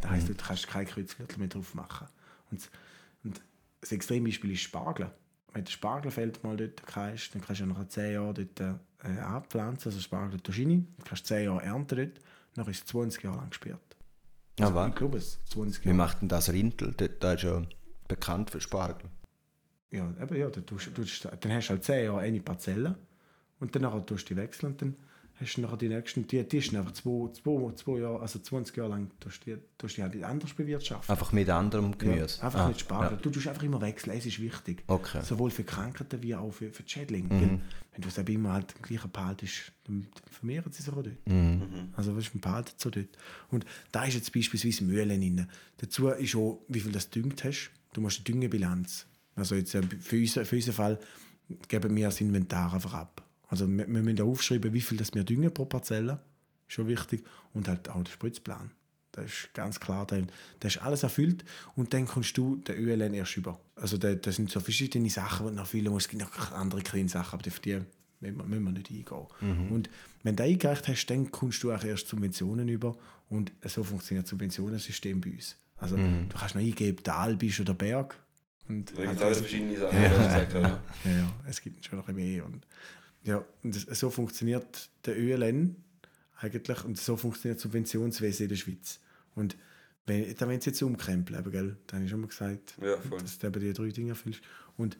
Das 0.00 0.10
heisst, 0.10 0.28
du 0.28 0.34
kannst 0.34 0.66
kein 0.66 0.86
Kreuzviertel 0.86 1.38
mehr 1.38 1.48
drauf 1.48 1.74
machen. 1.74 2.08
Und, 2.50 2.68
das 3.80 3.92
Extrembeispiel 3.92 4.52
ist 4.52 4.60
Spargel. 4.62 5.10
Wenn 5.52 5.64
du 5.64 5.70
Spargelfeld 5.70 6.42
mal 6.44 6.56
dort 6.56 6.82
hast, 6.94 7.30
dann 7.30 7.42
kannst 7.42 7.60
du 7.60 7.64
ja 7.66 7.72
nach 7.72 7.88
10 7.88 8.12
Jahren 8.12 8.34
dort 8.34 8.60
äh, 9.04 9.20
anpflanzen, 9.20 9.90
also 9.90 10.00
Spargel 10.00 10.40
tust 10.40 10.58
du 10.58 10.62
rein, 10.62 10.86
dann 10.96 11.06
kannst 11.06 11.30
du 11.30 11.34
10 11.34 11.44
Jahre 11.44 11.62
ernten 11.62 11.96
dort, 11.96 12.20
dann 12.54 12.66
ist 12.66 12.78
es 12.80 12.86
20 12.86 13.22
Jahre 13.22 13.36
lang 13.38 13.48
gesperrt. 13.50 13.80
Ja, 14.58 14.74
was? 14.74 14.88
Ich 14.88 14.94
glaube 14.94 15.18
es, 15.18 15.38
20 15.46 15.84
Wie 15.84 15.88
Jahre. 15.88 15.96
macht 15.96 16.20
denn 16.22 16.28
das 16.28 16.52
Rintel? 16.52 16.92
Da 16.96 17.08
da 17.08 17.32
ist 17.34 17.42
ja 17.42 17.62
bekannt 18.08 18.50
für 18.50 18.60
Spargel. 18.60 19.10
Ja, 19.90 20.12
eben, 20.20 20.36
ja, 20.36 20.50
dann, 20.50 20.66
tust, 20.66 20.94
tust, 20.94 21.24
dann 21.24 21.52
hast 21.52 21.68
du 21.68 21.70
halt 21.70 21.84
10 21.84 22.04
Jahre 22.04 22.20
eine 22.20 22.40
Parzelle 22.40 22.96
und 23.60 23.74
dann 23.76 24.06
tust 24.06 24.28
du 24.28 24.34
die 24.34 24.40
wechseln 24.40 24.72
und 24.72 24.82
dann 24.82 24.96
hast 25.40 25.56
du 25.56 25.60
nachher 25.60 25.76
die 25.76 25.88
nächsten, 25.88 26.26
die, 26.26 26.42
die 26.42 26.56
ist 26.58 26.74
einfach 26.74 26.92
zwei, 26.92 27.30
zwei, 27.32 27.72
zwei 27.74 27.98
Jahre, 27.98 28.20
also 28.20 28.38
20 28.38 28.76
Jahre 28.76 28.90
lang 28.90 29.10
tust 29.20 29.46
du 29.46 29.54
die, 29.54 29.62
tust 29.76 29.96
die 29.96 30.02
halt 30.02 30.22
anders 30.22 30.52
bewirtschaften. 30.54 31.10
Einfach 31.10 31.32
mit 31.32 31.48
anderem 31.50 31.96
Gemüse. 31.98 32.38
Ja, 32.38 32.44
einfach 32.44 32.60
Ah, 32.60 32.68
nicht 32.68 32.80
Spargel. 32.80 33.18
Du 33.20 33.30
tust 33.30 33.46
einfach 33.48 33.62
immer 33.62 33.80
wechseln, 33.80 34.16
es 34.16 34.26
ist 34.26 34.40
wichtig. 34.40 34.82
Okay. 34.86 35.18
Mhm. 35.18 35.24
Sowohl 35.24 35.50
für 35.50 35.64
Krankheiten 35.64 36.22
wie 36.22 36.34
auch 36.34 36.50
für, 36.50 36.70
für 36.70 36.82
die 36.82 36.90
Schädlinge. 36.90 37.28
Weil 37.30 37.60
Wenn 37.92 38.02
du 38.02 38.08
es 38.08 38.18
eben 38.18 38.34
immer 38.34 38.52
halt 38.54 38.74
im 38.76 38.82
gleichen 38.82 39.10
behaltest, 39.10 39.72
dann 39.84 40.06
vermehren 40.30 40.72
sie 40.72 40.82
sich 40.82 40.92
auch 40.92 41.02
dort. 41.02 41.26
Mhm. 41.28 41.88
Also 41.96 42.16
was 42.16 42.28
behaltet 42.30 42.80
so 42.80 42.90
dort. 42.90 43.08
Und 43.50 43.66
da 43.92 44.04
ist 44.04 44.14
jetzt 44.14 44.32
beispielsweise 44.32 44.84
Mühlen 44.84 45.08
drin. 45.20 45.46
Dazu 45.78 46.08
ist 46.08 46.34
auch, 46.36 46.60
wie 46.68 46.80
viel 46.80 46.92
das 46.92 47.10
düngt 47.10 47.44
hast. 47.44 47.70
Du 47.92 48.00
musst 48.00 48.18
eine 48.18 48.24
Düngebilanz. 48.24 49.06
Also 49.34 49.54
jetzt 49.54 49.74
äh, 49.74 49.82
für, 49.82 50.16
unser, 50.16 50.44
für 50.46 50.56
unseren 50.56 50.74
Fall 50.74 50.98
geben 51.68 51.94
wir 51.94 52.06
das 52.06 52.20
Inventar 52.20 52.72
einfach 52.72 52.94
ab. 52.94 53.22
Also 53.48 53.66
wir, 53.68 53.86
wir 53.86 54.02
müssen 54.02 54.20
aufschreiben, 54.22 54.72
wie 54.72 54.80
viel 54.80 54.98
das 54.98 55.14
wir 55.14 55.24
düngen 55.24 55.52
pro 55.52 55.64
Parzelle. 55.64 56.20
Ist 56.68 56.74
schon 56.74 56.88
wichtig. 56.88 57.24
Und 57.54 57.68
halt 57.68 57.88
auch 57.88 58.02
der 58.02 58.10
Spritzplan. 58.12 58.70
Das 59.12 59.24
ist 59.26 59.54
ganz 59.54 59.80
klar, 59.80 60.06
das 60.06 60.74
ist 60.76 60.82
alles 60.82 61.02
erfüllt 61.02 61.42
und 61.74 61.94
dann 61.94 62.06
kommst 62.06 62.36
du 62.36 62.56
den 62.56 62.76
ÖLN 62.76 63.14
erst 63.14 63.38
über. 63.38 63.58
Also 63.74 63.96
da, 63.96 64.14
das 64.14 64.36
sind 64.36 64.50
so 64.50 64.60
verschiedene 64.60 65.08
Sachen, 65.08 65.46
die 65.46 65.50
du 65.52 65.56
noch 65.56 65.62
erfüllen 65.62 65.88
musst. 65.90 66.06
Es 66.06 66.10
gibt 66.10 66.22
noch 66.22 66.52
andere 66.52 66.82
kleine 66.82 67.08
Sachen, 67.08 67.38
aber 67.40 67.48
auf 67.48 67.58
die 67.60 67.80
müssen 68.20 68.36
wir, 68.36 68.44
müssen 68.44 68.64
wir 68.64 68.72
nicht 68.72 68.90
eingehen. 68.90 69.70
Und 69.70 69.88
wenn 70.22 70.36
du 70.36 70.42
eingereicht 70.42 70.86
hast, 70.88 71.06
dann 71.06 71.30
kommst 71.30 71.62
du 71.62 71.72
auch 71.72 71.82
erst 71.82 72.08
Subventionen 72.08 72.68
über 72.68 72.94
und 73.30 73.52
so 73.64 73.82
funktioniert 73.82 74.24
das 74.26 74.30
Subventionensystem 74.30 75.18
bei 75.22 75.30
uns. 75.30 75.56
Also 75.78 75.96
du 75.96 76.28
kannst 76.38 76.54
noch 76.54 76.62
eingeben, 76.62 77.02
Tal 77.02 77.36
bist 77.36 77.58
oder 77.60 77.72
Berg. 77.72 78.18
Und 78.68 78.90
Da 78.90 78.96
gibt 78.96 79.02
es 79.02 79.08
also- 79.12 79.24
alles 79.24 79.38
verschiedene 79.38 79.78
Sachen, 79.78 80.02
ja. 80.02 80.08
gesagt 80.08 80.52
ja. 80.52 80.60
ja, 81.04 81.10
ja, 81.10 81.34
es 81.48 81.60
gibt 81.62 81.82
schon 81.84 81.98
noch 82.00 82.08
mehr. 82.08 82.44
Und, 82.44 82.66
ja, 83.26 83.44
und 83.62 83.74
so 83.74 84.10
funktioniert 84.10 84.88
der 85.04 85.18
ÖLN 85.18 85.76
eigentlich 86.38 86.84
und 86.84 86.98
so 86.98 87.16
funktioniert 87.16 87.58
das 87.58 87.62
Subventionswesen 87.62 88.44
in 88.44 88.48
der 88.48 88.56
Schweiz. 88.56 89.00
Und 89.34 89.56
wenn, 90.06 90.34
dann 90.36 90.48
wenn 90.48 90.60
sie 90.60 90.70
jetzt 90.70 90.82
umkrempeln, 90.82 91.38
eben, 91.40 91.50
gell, 91.50 91.76
dann 91.86 91.96
habe 91.98 92.04
ich 92.04 92.10
schon 92.10 92.20
mal 92.20 92.28
gesagt, 92.28 92.74
Ja, 92.80 92.96
dass 92.96 93.38
du 93.38 93.46
eben 93.48 93.60
die 93.60 93.72
drei 93.72 93.88
Dinge 93.88 94.10
erfüllst. 94.10 94.40
Und 94.76 94.96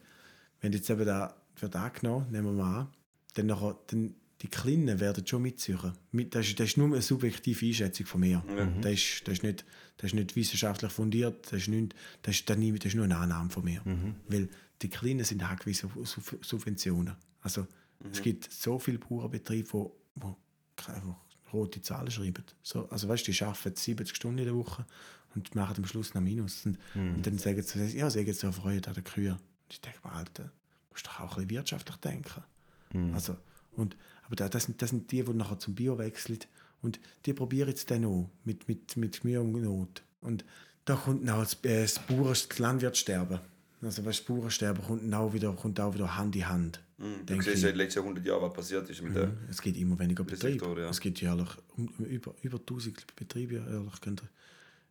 wenn 0.61 0.71
du 0.71 0.77
jetzt 0.77 0.89
eben 0.89 1.05
da 1.05 1.35
wird 1.59 1.75
angenommen, 1.75 2.31
nehmen 2.31 2.45
wir 2.47 2.63
mal 2.63 2.79
an, 2.81 2.87
dann, 3.35 3.45
nachher, 3.45 3.77
dann 3.87 4.15
die 4.41 4.47
Kleinen 4.49 4.99
werden 4.99 5.25
schon 5.25 5.41
mitziehen. 5.41 5.79
Mit, 6.11 6.35
das, 6.35 6.47
ist, 6.47 6.59
das 6.59 6.67
ist 6.69 6.77
nur 6.77 6.87
eine 6.87 7.01
subjektive 7.01 7.65
Einschätzung 7.65 8.05
von 8.05 8.19
mir. 8.19 8.43
Das, 8.81 8.93
ist, 8.93 9.21
das, 9.27 9.33
ist 9.35 9.43
nicht, 9.43 9.65
das 9.97 10.07
ist 10.11 10.13
nicht 10.13 10.35
wissenschaftlich 10.35 10.91
fundiert, 10.91 11.45
das 11.45 11.61
ist, 11.61 11.67
nicht, 11.69 11.95
das 12.23 12.35
ist, 12.35 12.49
das 12.49 12.57
ist 12.57 12.95
nur 12.95 13.05
eine 13.05 13.17
Annahme 13.17 13.49
von 13.49 13.63
mir. 13.63 13.81
Weil 14.27 14.49
die 14.81 14.89
Kleinen 14.89 15.23
sind 15.23 15.41
angewiesen 15.49 15.89
auf 15.95 16.07
Sub- 16.07 16.43
Subventionen. 16.45 17.15
Also 17.41 17.65
es 18.11 18.21
gibt 18.21 18.51
so 18.51 18.79
viele 18.79 18.99
Bauernbetriebe, 18.99 19.71
wo, 19.73 19.95
wo 20.15 20.35
einfach 20.87 21.15
rote 21.53 21.81
Zahlen 21.81 22.11
schreiben. 22.11 22.43
So, 22.63 22.87
also 22.89 23.07
weißt 23.07 23.27
du, 23.27 23.31
die 23.31 23.43
arbeiten 23.43 23.75
70 23.75 24.15
Stunden 24.15 24.39
in 24.39 24.45
der 24.45 24.55
Woche 24.55 24.85
und 25.35 25.55
machen 25.55 25.75
am 25.77 25.85
Schluss 25.85 26.13
noch 26.13 26.21
Minus. 26.21 26.65
Und, 26.65 26.77
und 27.15 27.25
dann 27.25 27.37
sagen 27.37 27.61
sie, 27.61 27.97
ja, 27.97 28.09
sie 28.09 28.19
haben 28.19 28.33
so 28.33 28.51
Freude 28.51 28.87
an 28.89 28.95
den 28.95 29.03
Kühen. 29.03 29.33
Und 29.33 29.41
ich 29.69 29.81
denke 29.81 29.99
mir, 30.03 30.11
Alter, 30.13 30.43
du 30.43 30.49
musst 30.91 31.07
doch 31.07 31.19
auch 31.19 31.23
ein 31.37 31.47
bisschen 31.47 31.49
wirtschaftlich 31.51 31.97
denken. 31.97 32.43
Also, 33.13 33.35
und, 33.75 33.95
aber 34.23 34.35
da- 34.35 34.49
das 34.49 34.65
sind, 34.65 34.81
das 34.81 34.89
sind 34.91 35.11
die, 35.11 35.23
die 35.23 35.33
nachher 35.33 35.59
zum 35.59 35.75
Bio 35.75 35.97
wechseln 35.97 36.39
und 36.81 36.99
die 37.25 37.33
probieren 37.33 37.69
jetzt 37.69 37.89
dann 37.91 38.05
auch 38.05 38.29
mit, 38.43 38.67
mit, 38.67 38.95
mit 38.97 39.23
Mühe 39.23 39.41
und 39.41 39.51
Not. 39.53 40.03
Und 40.21 40.45
da 40.85 40.95
kommt 40.95 41.29
auch 41.29 41.39
das, 41.43 41.53
äh, 41.63 41.81
das, 41.83 41.99
Bauern, 41.99 42.27
das 42.29 42.59
Landwirtsterben. 42.59 43.39
Also 43.81 44.05
weißt, 44.05 44.19
das 44.19 44.25
Bauernsterben 44.25 44.83
kommt 44.83 45.13
auch 45.13 45.33
wieder, 45.33 45.53
kommt 45.53 45.79
auch 45.79 45.93
wieder 45.93 46.15
Hand 46.17 46.35
in 46.35 46.47
Hand. 46.47 46.81
Du 46.97 47.23
denke 47.25 47.43
siehst 47.43 47.57
ich. 47.57 47.61
ja 47.63 47.69
in 47.69 47.75
den 47.75 47.77
letzten 47.85 47.99
100 47.99 48.25
Jahren, 48.25 48.41
was 48.41 48.53
passiert 48.53 48.89
ist 48.89 49.01
mit 49.03 49.15
der. 49.15 49.31
Es 49.49 49.61
gibt 49.61 49.77
immer 49.77 49.97
weniger 49.99 50.23
Betriebe. 50.23 50.53
Sektor, 50.53 50.79
ja. 50.79 50.89
Es 50.89 50.99
gibt 50.99 51.21
jährlich 51.21 51.49
um, 51.75 51.87
über, 52.05 52.33
über 52.41 52.57
1000 52.57 53.15
Betriebe 53.15 53.55
jährlich 53.55 54.01
können 54.01 54.19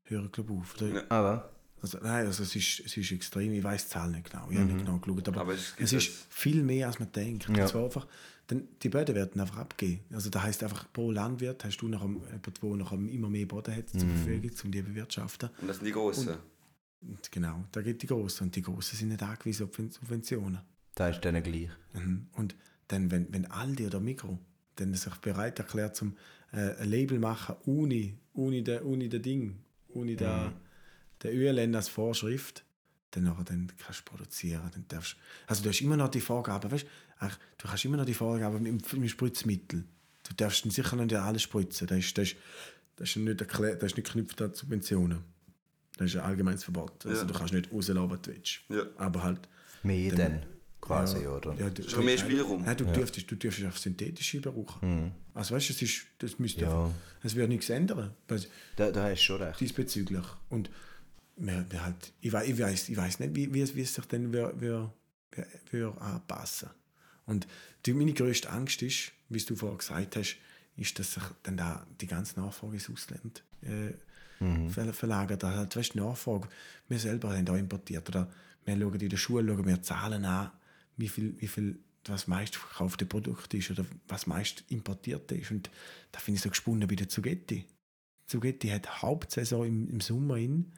hören 0.05 0.31
glaube 0.31 0.53
ich, 0.53 0.59
auf. 0.61 0.77
Oder- 0.81 0.95
Ja. 0.95 1.03
Aber 1.09 1.53
Also, 1.83 1.99
nein, 1.99 2.27
also 2.27 2.43
es, 2.45 2.55
ist, 2.55 2.81
es 2.87 2.97
ist 2.97 3.11
extrem. 3.13 3.53
Ich 3.53 3.63
weiß 3.63 3.85
die 3.87 3.91
Zahl 3.91 4.11
nicht 4.11 4.31
genau. 4.31 4.49
Ich 4.51 4.57
habe 4.57 4.67
nicht 4.73 4.79
genau 4.85 4.99
geschaut. 4.99 5.29
Aber, 5.29 5.41
Aber 5.43 5.53
es 5.55 5.75
es, 5.79 5.93
ist 5.93 6.27
viel 6.31 6.63
mehr, 6.63 6.87
als 6.87 6.99
man 7.01 7.11
denkt. 7.13 7.49
Ja. 7.49 7.65
Und 7.65 7.69
zwar 7.69 7.85
einfach, 7.85 8.07
denn 8.49 8.69
die 8.83 8.89
Böden 8.89 9.15
werden 9.17 9.41
einfach 9.41 9.59
abgegeben. 9.59 10.01
Also 10.13 10.31
das 10.31 10.43
heißt 10.43 10.63
einfach, 10.63 10.91
pro 10.93 11.11
Landwirt 11.11 11.65
hast 11.65 11.77
du 11.79 11.89
noch 11.89 12.03
jemanden, 12.03 12.23
der 12.63 12.69
noch 12.77 12.93
immer 12.93 13.29
mehr 13.29 13.47
Boden 13.47 13.75
hat 13.77 13.89
zur 13.91 14.01
Verfügung, 14.09 14.51
um 14.65 14.71
die 14.71 14.81
zu 14.83 14.85
bewirtschaften. 14.89 15.51
Und 15.61 15.67
das 15.69 15.77
sind 15.79 15.87
die 15.87 15.93
Grossen. 15.93 16.37
Und 17.03 17.33
genau, 17.33 17.65
da 17.73 17.83
gibt 17.83 18.01
die 18.03 18.07
Großen. 18.07 18.47
Und 18.47 18.55
die 18.57 18.63
Großen 18.63 18.97
sind 18.97 19.09
nicht 19.09 19.23
angewiesen 19.23 19.69
auf 19.69 19.77
Subventionen. 19.77 20.61
Da 20.97 21.09
ist 21.09 21.21
denen 21.25 21.43
gleich. 21.45 21.71
Mhm. 21.93 22.27
Und 22.33 22.57
dann, 22.89 23.11
wenn, 23.13 23.33
wenn 23.33 23.47
Aldi 23.47 23.87
oder 23.87 24.01
Mikro 24.01 24.39
dann 24.77 24.93
sich 24.95 25.15
bereit 25.17 25.59
erklärt, 25.61 25.95
zum 25.95 26.17
äh, 26.53 26.75
ein 26.77 26.91
Label 26.91 27.19
machen, 27.19 27.55
ohne, 27.67 28.15
ohne, 28.35 28.63
der, 28.63 28.85
ohne 28.85 29.09
der 29.09 29.21
Ding, 29.21 29.59
ohne 29.89 30.17
der, 30.17 30.53
der 31.23 31.35
ÖLN 31.35 31.75
als 31.75 31.89
Vorschrift, 31.89 32.65
dann, 33.13 33.25
nachher, 33.25 33.45
dann 33.45 33.73
kannst 33.79 34.01
du 34.01 34.05
produzieren. 34.05 34.69
Dann 34.73 34.85
darfst, 34.89 35.17
also 35.47 35.63
du 35.63 35.69
hast 35.69 35.81
immer 35.81 35.97
noch 35.97 36.09
die 36.09 36.21
Vorgaben, 36.21 36.71
weißt, 36.71 36.87
ach, 37.19 37.39
du 37.59 37.69
hast 37.69 37.85
immer 37.85 37.97
noch 37.97 38.05
die 38.05 38.15
Vorgaben 38.15 38.63
mit, 38.63 38.93
mit 38.95 39.11
Spritzmittel. 39.11 39.85
Du 40.29 40.35
darfst 40.35 40.65
dann 40.65 40.71
sicher 40.73 40.97
nicht 40.97 41.15
alles 41.15 41.43
spritzen. 41.43 41.87
Das 41.87 41.99
ist, 41.99 42.19
das 42.19 42.29
ist, 42.29 42.37
das 42.97 43.11
ist 43.11 43.17
nicht, 43.17 43.41
erklärt, 43.41 43.83
das 43.83 43.93
ist 43.93 43.97
nicht 43.97 44.07
geknüpft 44.07 44.41
an 44.43 44.53
Subventionen. 44.55 45.21
Das 45.97 46.09
ist 46.09 46.17
ein 46.17 46.23
allgemeines 46.23 46.65
Verbot. 46.65 47.07
Also 47.07 47.23
Ja. 47.23 47.27
du 47.27 47.33
kannst 47.35 47.55
nicht 47.55 47.73
rauslaufen, 47.73 48.11
was 48.11 48.23
du 48.23 48.33
willst. 48.33 48.61
Ja. 48.69 48.83
Aber 48.99 49.23
halt 49.23 49.49
Mehr 49.83 50.15
dann, 50.15 50.43
quasi, 50.81 51.27
oder? 51.27 51.55
ja, 51.55 51.69
du, 51.71 51.83
Schon 51.89 52.05
mehr 52.05 52.19
Spielraum. 52.19 52.63
Nein, 52.65 52.77
du, 52.77 52.85
dürftest, 52.85 53.31
du 53.31 53.35
dürftest 53.37 53.67
auf 53.69 53.79
synthetische 53.79 54.41
brauchen. 54.41 55.13
Also 55.35 55.55
weißt 55.55 55.69
du, 55.71 55.73
es 55.73 55.83
ist, 55.83 56.07
das 56.19 56.39
müsste 56.39 56.63
Ja. 56.63 56.91
es 57.23 57.35
wird 57.35 57.49
nichts 57.49 57.69
ändern. 57.71 58.13
weil- 58.29 58.47
Da, 58.77 58.91
da 58.91 59.05
hast 59.05 59.21
du 59.21 59.25
schon 59.25 59.43
recht. 59.43 59.61
Diesbezüglich. 59.61 60.25
Und 60.49 60.71
wir, 61.37 61.67
wir 61.71 61.85
halt, 61.85 62.13
ich, 62.21 62.33
weiß, 62.33 62.49
ich, 62.49 62.59
weiß, 62.59 62.89
ich 62.89 62.97
weiß 62.97 63.21
nicht, 63.21 63.35
wie, 63.35 63.53
wie, 63.53 63.61
es, 63.61 63.75
wie 63.75 63.83
es 63.83 63.95
sich 63.95 64.05
dann 64.07 64.33
wir, 64.33 64.55
wir, 64.61 64.93
wir, 65.33 65.47
wir 65.71 66.01
anpassen. 66.03 66.71
Und 67.27 67.47
die, 67.85 67.93
meine 67.93 68.13
grösste 68.13 68.51
Angst 68.51 68.81
ist, 68.83 69.13
wie 69.29 69.39
du 69.41 69.57
vorher 69.57 69.77
gesagt 69.79 70.17
hast, 70.17 70.37
ist, 70.77 70.99
dass 70.99 71.15
sich 71.15 71.23
dann 71.43 71.57
da 71.57 71.87
die 72.01 72.07
ganze 72.07 72.39
Nachfrage 72.41 72.75
ins 72.75 72.89
Ausland 72.91 73.43
äh, 73.63 73.93
ver- 74.71 74.93
verlagert. 74.93 75.43
Also, 75.43 75.59
halt, 75.59 75.75
weißt, 75.77 75.95
die 75.95 75.99
Nachfrage, 75.99 76.49
wir 76.89 76.99
selber 76.99 77.35
haben 77.37 77.45
da 77.45 77.57
importiert. 77.57 78.09
Oder 78.09 78.31
wir 78.65 78.79
schauen 78.79 79.01
in 79.01 79.09
der 79.09 79.17
Schule 79.17 79.53
schauen 79.55 79.67
wir 79.67 79.83
Zahlen 79.83 80.25
an, 80.25 80.51
wie 80.97 81.09
viel, 81.09 81.41
wie 81.41 81.49
viel 81.49 81.79
was 82.09 82.27
meist 82.27 82.57
verkaufte 82.57 83.07
Produkt 83.07 83.53
ist 83.55 83.71
oder 83.71 83.85
was 84.09 84.27
meist 84.27 84.65
importiert 84.69 85.31
ist. 85.33 85.51
Und 85.51 85.71
da 86.13 86.21
finde 86.21 86.37
ich 86.37 86.43
so 86.43 86.51
gesponnen 86.51 86.87
bei 86.87 86.95
der 86.95 87.09
Zugetti. 87.09 87.65
Zugetti 88.27 88.69
hat 88.69 89.03
Hauptsaison 89.03 89.67
im, 89.67 89.89
im 89.89 90.01
Sommer 90.01 90.37
in 90.37 90.73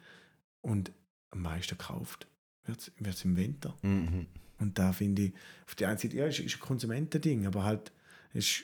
und 0.61 0.91
am 1.31 1.41
meisten 1.41 1.77
gekauft 1.77 2.27
wird 2.65 2.91
es 3.01 3.25
im 3.25 3.35
Winter. 3.35 3.75
Mhm. 3.81 4.27
Und 4.59 4.77
da 4.77 4.91
finde 4.91 5.23
ich, 5.23 5.33
auf 5.65 5.75
die 5.75 5.85
einen 5.85 5.97
Seite, 5.97 6.17
ja, 6.17 6.27
ist, 6.27 6.39
ist 6.39 6.55
ein 6.55 6.59
Konsumentending, 6.59 7.47
aber 7.47 7.63
halt, 7.63 7.91
ist, 8.33 8.63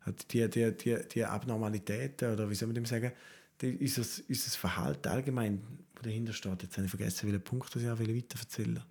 halt 0.00 0.32
die, 0.32 0.48
die, 0.50 0.76
die, 0.76 0.98
die 1.14 1.24
Abnormalitäten, 1.24 2.32
oder 2.32 2.50
wie 2.50 2.54
soll 2.54 2.68
man 2.68 2.74
dem 2.74 2.86
sagen, 2.86 3.12
die, 3.60 3.68
ist, 3.68 3.98
das, 3.98 4.18
ist 4.18 4.46
das 4.46 4.56
Verhalten 4.56 5.08
allgemein, 5.08 5.62
wo 5.94 6.02
dahinter 6.02 6.32
steht. 6.32 6.62
Jetzt 6.62 6.76
habe 6.76 6.86
ich 6.86 6.90
vergessen, 6.90 7.28
welchen 7.28 7.44
Punkt 7.44 7.74
das 7.74 7.82
ich 7.82 7.88
auch 7.88 7.98
weiter 7.98 8.38
erzählen 8.38 8.82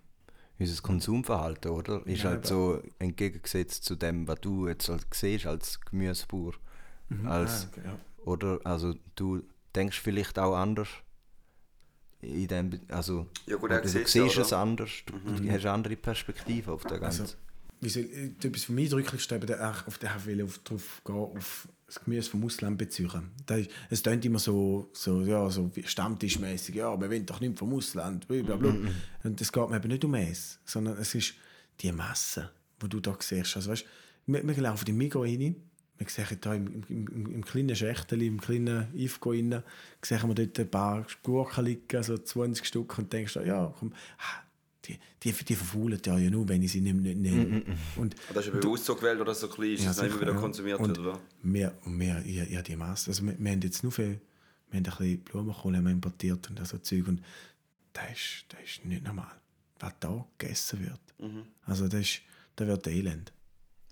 Unser 0.62 0.82
Konsumverhalten, 0.82 1.70
oder? 1.72 2.06
Ist 2.06 2.22
Ja, 2.22 2.30
halt 2.30 2.46
so 2.46 2.80
entgegengesetzt 3.00 3.84
zu 3.84 3.96
dem, 3.96 4.28
was 4.28 4.40
du 4.40 4.68
jetzt 4.68 4.88
halt 4.88 5.06
siehst 5.12 5.46
als 5.46 5.80
Gemüsebauer. 5.80 6.52
Als, 7.24 7.64
Ah, 7.64 7.68
okay, 7.72 7.80
ja. 7.86 7.98
Oder? 8.24 8.60
Also 8.64 8.94
du 9.16 9.42
denkst 9.74 9.98
vielleicht 10.00 10.38
auch 10.38 10.54
anders. 10.56 10.88
In 12.20 12.46
dem, 12.46 12.80
also, 12.88 13.26
Ja, 13.46 13.56
gut, 13.56 13.64
oder 13.64 13.80
du 13.80 13.88
siehst 13.88 14.14
ja, 14.14 14.24
es 14.26 14.52
anders. 14.52 14.90
Du, 15.04 15.12
du 15.18 15.50
hast 15.50 15.64
eine 15.64 15.70
andere 15.72 15.96
Perspektive 15.96 16.70
auf 16.72 16.84
das 16.84 17.00
Ganze. 17.00 17.22
Also, 17.22 17.34
wie 17.80 17.88
soll, 17.88 18.04
äh, 18.04 18.26
etwas 18.46 18.64
vom 18.64 18.78
Eindrücklichsten, 18.78 19.38
eben, 19.38 19.46
der- 19.48 19.70
auf 19.86 19.98
ich 20.00 20.26
will 20.26 20.44
auf, 20.44 20.58
drauf 20.58 21.02
gehen, 21.04 21.16
auf 21.16 21.68
das 21.94 22.04
Gemüse 22.04 22.30
vom 22.30 22.44
Ausland 22.44 22.78
beziehen. 22.78 23.30
Es 23.90 24.02
klingt 24.02 24.24
immer 24.24 24.38
so, 24.38 24.88
so, 24.92 25.22
ja, 25.22 25.48
so 25.50 25.70
stammtischmäßig, 25.84 26.76
ja, 26.76 26.98
wir 26.98 27.10
wollen 27.10 27.26
doch 27.26 27.40
nicht 27.40 27.58
vom 27.58 27.74
Ausland, 27.74 28.26
blablabla. 28.28 28.74
Und 29.24 29.40
es 29.40 29.52
geht 29.52 29.68
mir 29.68 29.76
eben 29.76 29.88
nicht 29.88 30.04
um 30.04 30.14
es, 30.14 30.58
sondern 30.64 30.96
es 30.98 31.14
ist 31.14 31.34
die 31.80 31.92
Masse, 31.92 32.50
die 32.82 32.88
du 32.88 33.00
da 33.00 33.16
siehst. 33.18 33.56
Also, 33.56 33.70
weißt, 33.70 33.84
wir, 34.26 34.46
wir 34.46 34.56
laufen 34.56 34.88
in 34.88 34.96
Migros 34.96 35.26
rein, 35.26 35.56
wir 35.98 36.08
sehen 36.08 36.38
da 36.40 36.54
im, 36.54 36.82
im, 36.88 37.08
im, 37.08 37.34
im 37.34 37.44
kleinen 37.44 37.76
Schächteli, 37.76 38.26
im 38.26 38.40
kleinen 38.40 38.86
Ifco 38.94 39.30
rein, 39.30 39.62
sehen 40.02 40.28
wir 40.28 40.34
dort 40.34 40.58
ein 40.58 40.70
paar 40.70 41.06
Gurken 41.22 41.64
liegen, 41.66 42.02
so 42.02 42.16
20 42.16 42.66
Stück, 42.66 42.98
und 42.98 43.12
denkst, 43.12 43.36
ja, 43.44 43.72
komm, 43.78 43.92
die, 44.84 44.98
die, 45.22 45.32
die 45.32 45.54
verfaulen 45.54 46.00
ja, 46.04 46.18
ja 46.18 46.30
nur, 46.30 46.48
wenn 46.48 46.62
ich 46.62 46.72
sie 46.72 46.80
nicht, 46.80 46.94
nicht 46.96 47.16
nehme. 47.18 47.62
Und 47.96 48.16
Das 48.34 48.46
ist 48.46 48.52
ja 48.52 48.60
bewusst 48.60 48.84
so 48.84 48.96
gewählt 48.96 49.20
oder 49.20 49.34
so 49.34 49.48
klein, 49.48 49.72
ist, 49.72 49.82
Ja, 49.82 49.88
dass 49.88 49.98
es 49.98 50.04
immer 50.04 50.20
wieder 50.20 50.32
ja. 50.32 50.38
konsumiert 50.38 50.80
und 50.80 50.88
wird, 50.88 50.98
oder? 50.98 51.20
Wir, 51.42 51.72
und 51.84 52.00
wir, 52.00 52.20
ja, 52.26 52.44
ja, 52.44 52.62
die 52.62 52.76
Masse. 52.76 53.10
Also 53.10 53.24
wir, 53.24 53.38
wir 53.38 53.52
haben 53.52 53.60
jetzt 53.60 53.82
nur 53.82 53.92
viel, 53.92 54.20
wir 54.70 54.78
haben 54.78 54.78
ein 54.78 54.82
bisschen 54.82 55.20
Blumenkohl 55.20 55.76
haben 55.76 55.84
wir 55.84 55.92
importiert 55.92 56.50
und 56.50 56.66
so 56.66 56.78
Zeug 56.78 57.06
und 57.08 57.22
das 57.92 58.10
ist, 58.12 58.46
das 58.48 58.60
ist 58.64 58.84
nicht 58.84 59.04
normal, 59.04 59.34
was 59.78 59.92
da 60.00 60.26
gegessen 60.38 60.80
wird. 60.80 61.00
Mhm. 61.18 61.44
Also 61.64 61.86
das 61.88 62.00
ist, 62.00 62.22
das 62.56 62.66
wird 62.66 62.86
elend. 62.86 63.32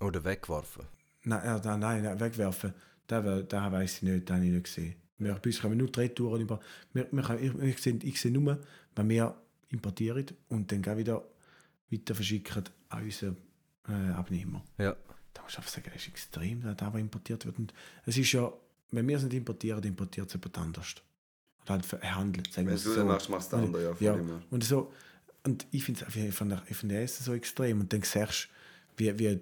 Oder 0.01 0.25
weggeworfen. 0.25 0.85
Nein, 1.25 1.43
äh, 1.43 1.61
nein, 1.77 2.03
nein, 2.03 2.21
wegwerfen, 2.21 2.73
das, 3.07 3.47
das 3.49 3.73
weiß 3.73 3.97
ich 3.97 4.03
nicht, 4.03 4.29
das 4.29 4.37
habe 4.37 4.47
ich 4.47 4.53
nicht 4.53 4.65
gesehen. 4.65 4.95
Wir, 5.19 5.35
bei 5.35 5.51
uns 5.51 5.61
kommen 5.61 5.77
nur 5.77 5.89
drei 5.89 6.09
Touren 6.09 6.41
über. 6.41 6.61
Wir, 6.95 7.07
wir, 7.13 7.41
ich, 7.41 7.55
ich, 7.63 7.79
sehe, 7.79 7.99
ich 8.03 8.21
sehe 8.21 8.33
nur, 8.33 8.59
wenn 8.97 9.09
wir 9.09 9.37
importieren 9.71 10.27
und 10.49 10.71
dann 10.71 10.83
gleich 10.83 10.99
wieder 10.99 11.25
weiter 11.91 12.15
verschicken 12.15 12.65
an 12.89 13.03
unseren 13.03 13.37
äh, 13.89 14.13
Abnehmer. 14.13 14.65
Ja. 14.79 14.97
Da 15.33 15.43
muss 15.43 15.53
ich 15.53 15.59
einfach 15.59 15.71
sagen, 15.71 15.91
das 15.93 16.03
ist 16.03 16.09
extrem, 16.09 16.63
da, 16.63 16.75
da 16.75 16.93
was 16.93 17.01
importiert 17.01 17.47
wird. 17.47 17.59
Und 17.59 17.73
es 18.05 18.17
ist 18.17 18.33
ja, 18.33 18.53
wenn 18.91 19.07
wir 19.07 19.17
es 19.17 19.23
nicht 19.23 19.35
importieren, 19.35 19.83
importiert 19.85 20.29
es 20.29 20.35
jemand 20.35 20.59
anders. 20.59 20.95
Oder 21.63 21.75
halt 21.75 21.87
verhandelt. 21.87 22.53
sagen 22.53 22.67
Wenn 22.67 22.75
es 22.75 22.85
du 22.85 22.91
so. 22.91 22.97
das 22.97 23.07
machst, 23.07 23.31
machst 23.31 23.53
du 23.53 23.57
andere, 23.57 23.85
ja, 23.85 23.95
von 23.95 24.07
ja. 24.07 24.17
dem 24.17 24.27
her. 24.27 24.43
Und 24.51 24.65
so, 24.65 24.93
und 25.45 25.67
ich 25.71 25.85
finde 25.85 26.05
es 26.07 26.15
ich 26.15 26.35
find, 26.35 26.63
ich 26.69 26.77
find 26.77 26.93
Essen 26.93 27.25
so 27.25 27.33
extrem. 27.33 27.81
Und 27.81 27.93
dann 27.93 28.03
siehst 28.03 28.49
du, 28.97 28.99
wie, 28.99 29.19
wie, 29.19 29.41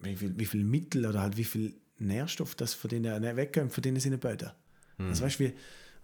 wie, 0.00 0.16
viel, 0.16 0.38
wie 0.38 0.46
viel 0.46 0.64
Mittel 0.64 1.06
oder 1.06 1.20
halt 1.20 1.36
wie 1.36 1.44
viel 1.44 1.74
Nährstoff 1.98 2.54
das 2.54 2.74
von 2.74 2.88
denen 2.90 3.20
ne, 3.20 3.36
weggehen, 3.36 3.70
von 3.70 3.82
denen 3.82 4.00
sind 4.00 4.18
Böden. 4.20 4.50
Also 4.98 5.24
weißt 5.24 5.40
du, 5.40 5.44
wie, 5.44 5.54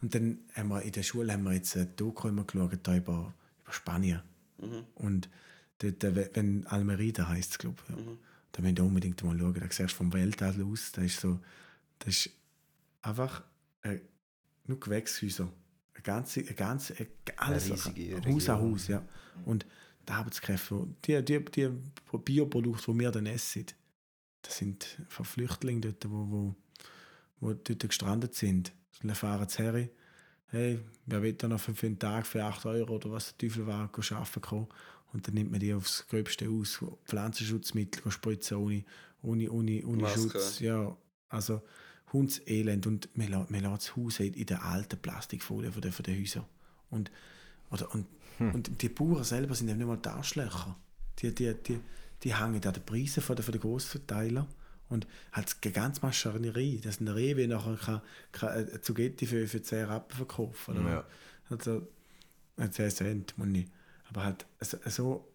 und 0.00 0.14
dann 0.14 0.38
haben 0.54 0.68
wir 0.68 0.82
in 0.82 0.92
der 0.92 1.02
Schule 1.02 1.32
haben 1.32 1.44
wir 1.44 1.54
jetzt 1.54 1.76
ein 1.76 1.94
Doku 1.96 2.28
immer 2.28 2.44
geschaut 2.44 2.78
da 2.82 2.96
über, 2.96 3.34
über 3.62 3.72
Spanien. 3.72 4.22
Und 4.94 5.28
dort, 5.78 6.02
wenn 6.36 6.66
Almerida 6.66 7.28
heisst 7.28 7.52
es, 7.52 7.58
glaube 7.58 7.80
ich. 7.88 7.96
Ja. 7.96 8.02
Da 8.52 8.62
müsst 8.62 8.78
ihr 8.78 8.84
unbedingt 8.84 9.22
mal 9.22 9.38
schauen. 9.38 9.54
Da 9.54 9.66
siehst 9.70 9.92
du 9.92 9.96
vom 9.96 10.12
Weltall 10.12 10.62
aus, 10.62 10.92
da 10.92 11.02
ist 11.02 11.20
so, 11.20 11.40
das 11.98 12.08
ist 12.16 12.30
einfach 13.02 13.42
äh, 13.82 13.98
nur 14.66 14.80
Gewächshäuser. 14.80 15.52
Ein 15.94 16.02
ganze, 16.02 16.40
ein 16.40 16.56
ganze, 16.56 16.94
ein, 16.96 17.08
alles, 17.36 17.70
riesige 17.70 18.24
Haus 18.24 18.48
an. 18.48 18.60
Haus, 18.60 18.88
ja. 18.88 19.02
Und 19.44 19.66
die 20.08 20.12
Arbeitskräfte, 20.12 20.86
die, 21.04 21.24
die, 21.24 21.44
die 21.44 21.70
Bioprodukte, 22.18 22.92
die 22.92 22.98
wir 22.98 23.10
dann 23.10 23.26
essen, 23.26 23.66
das 24.42 24.58
sind 24.58 24.98
von 25.08 25.24
Flüchtlingen 25.24 25.82
dort, 25.82 26.10
wo, 26.10 26.30
wo, 26.30 26.54
wo 27.40 27.52
dort 27.52 27.88
gestrandet 27.88 28.34
sind. 28.34 28.72
Dann 29.02 29.14
fahren 29.14 29.48
sie 29.48 29.62
her, 29.62 29.88
hey, 30.46 30.80
wer 31.06 31.22
will 31.22 31.32
da 31.34 31.48
noch 31.48 31.60
für, 31.60 31.74
für 31.74 31.86
einen 31.86 31.98
Tag 31.98 32.26
für 32.26 32.42
8 32.44 32.66
Euro 32.66 32.96
oder 32.96 33.10
was 33.12 33.36
der 33.36 33.48
Teufel 33.48 33.66
war, 33.66 33.90
arbeiten 33.94 34.40
kommen. 34.40 34.66
Und 35.12 35.26
dann 35.26 35.34
nimmt 35.34 35.50
man 35.50 35.60
die 35.60 35.72
aufs 35.72 36.06
Gröbste 36.08 36.48
aus, 36.50 36.84
Pflanzenschutzmittel 37.06 38.10
spritzen 38.10 38.56
ohne, 38.58 38.84
ohne, 39.22 39.50
ohne, 39.50 39.84
ohne 39.86 40.02
Maske. 40.02 40.20
Schutz. 40.20 40.60
Ja, 40.60 40.96
also 41.28 41.62
Hundselend. 42.12 42.86
Und 42.86 43.08
man, 43.16 43.28
la- 43.28 43.46
man 43.48 43.60
lässt 43.60 43.88
das 43.88 43.96
Haus 43.96 44.20
in 44.20 44.46
der 44.46 44.64
alten 44.64 44.98
Plastikfolie 44.98 45.70
von 45.70 45.82
den, 45.82 45.92
von 45.92 46.02
den 46.04 46.18
Häusern. 46.20 46.44
Und, 46.90 47.10
oder, 47.70 47.92
und, 47.94 48.06
und 48.38 48.80
die 48.82 48.88
Bauern 48.88 49.24
selber 49.24 49.54
sind 49.54 49.68
eben 49.68 49.78
nicht 49.78 49.86
mal 49.86 49.96
die 49.98 50.08
Arschlöcher. 50.08 50.76
Die, 51.18 51.34
die, 51.34 51.52
die, 51.54 51.80
die 52.22 52.34
hängen 52.34 52.64
an 52.64 52.72
den 52.72 52.82
Preisen 52.84 53.22
von 53.22 53.36
den, 53.36 53.42
von 53.42 53.52
den 53.52 53.60
Grossverteilern. 53.60 54.46
Und 54.88 55.06
halt 55.32 55.62
die 55.64 55.72
ganze 55.72 56.00
Maschinerie, 56.00 56.80
dass 56.80 57.00
ein 57.00 57.08
Rewe 57.08 57.46
nachher 57.46 57.76
kann, 57.76 58.00
kann 58.32 58.48
eine 58.50 58.80
Zugetti 58.80 59.26
für, 59.26 59.46
für 59.46 59.62
10 59.62 59.84
Rappen 59.84 60.16
verkaufen 60.16 60.78
oder? 60.78 60.90
Ja. 60.90 61.04
Also, 61.50 61.86
äh, 62.56 62.70
10 62.70 62.90
Cent, 62.90 63.38
muss 63.38 63.46
nicht. 63.48 63.70
Aber 64.08 64.24
halt 64.24 64.46
so, 64.60 64.78
so 64.86 65.28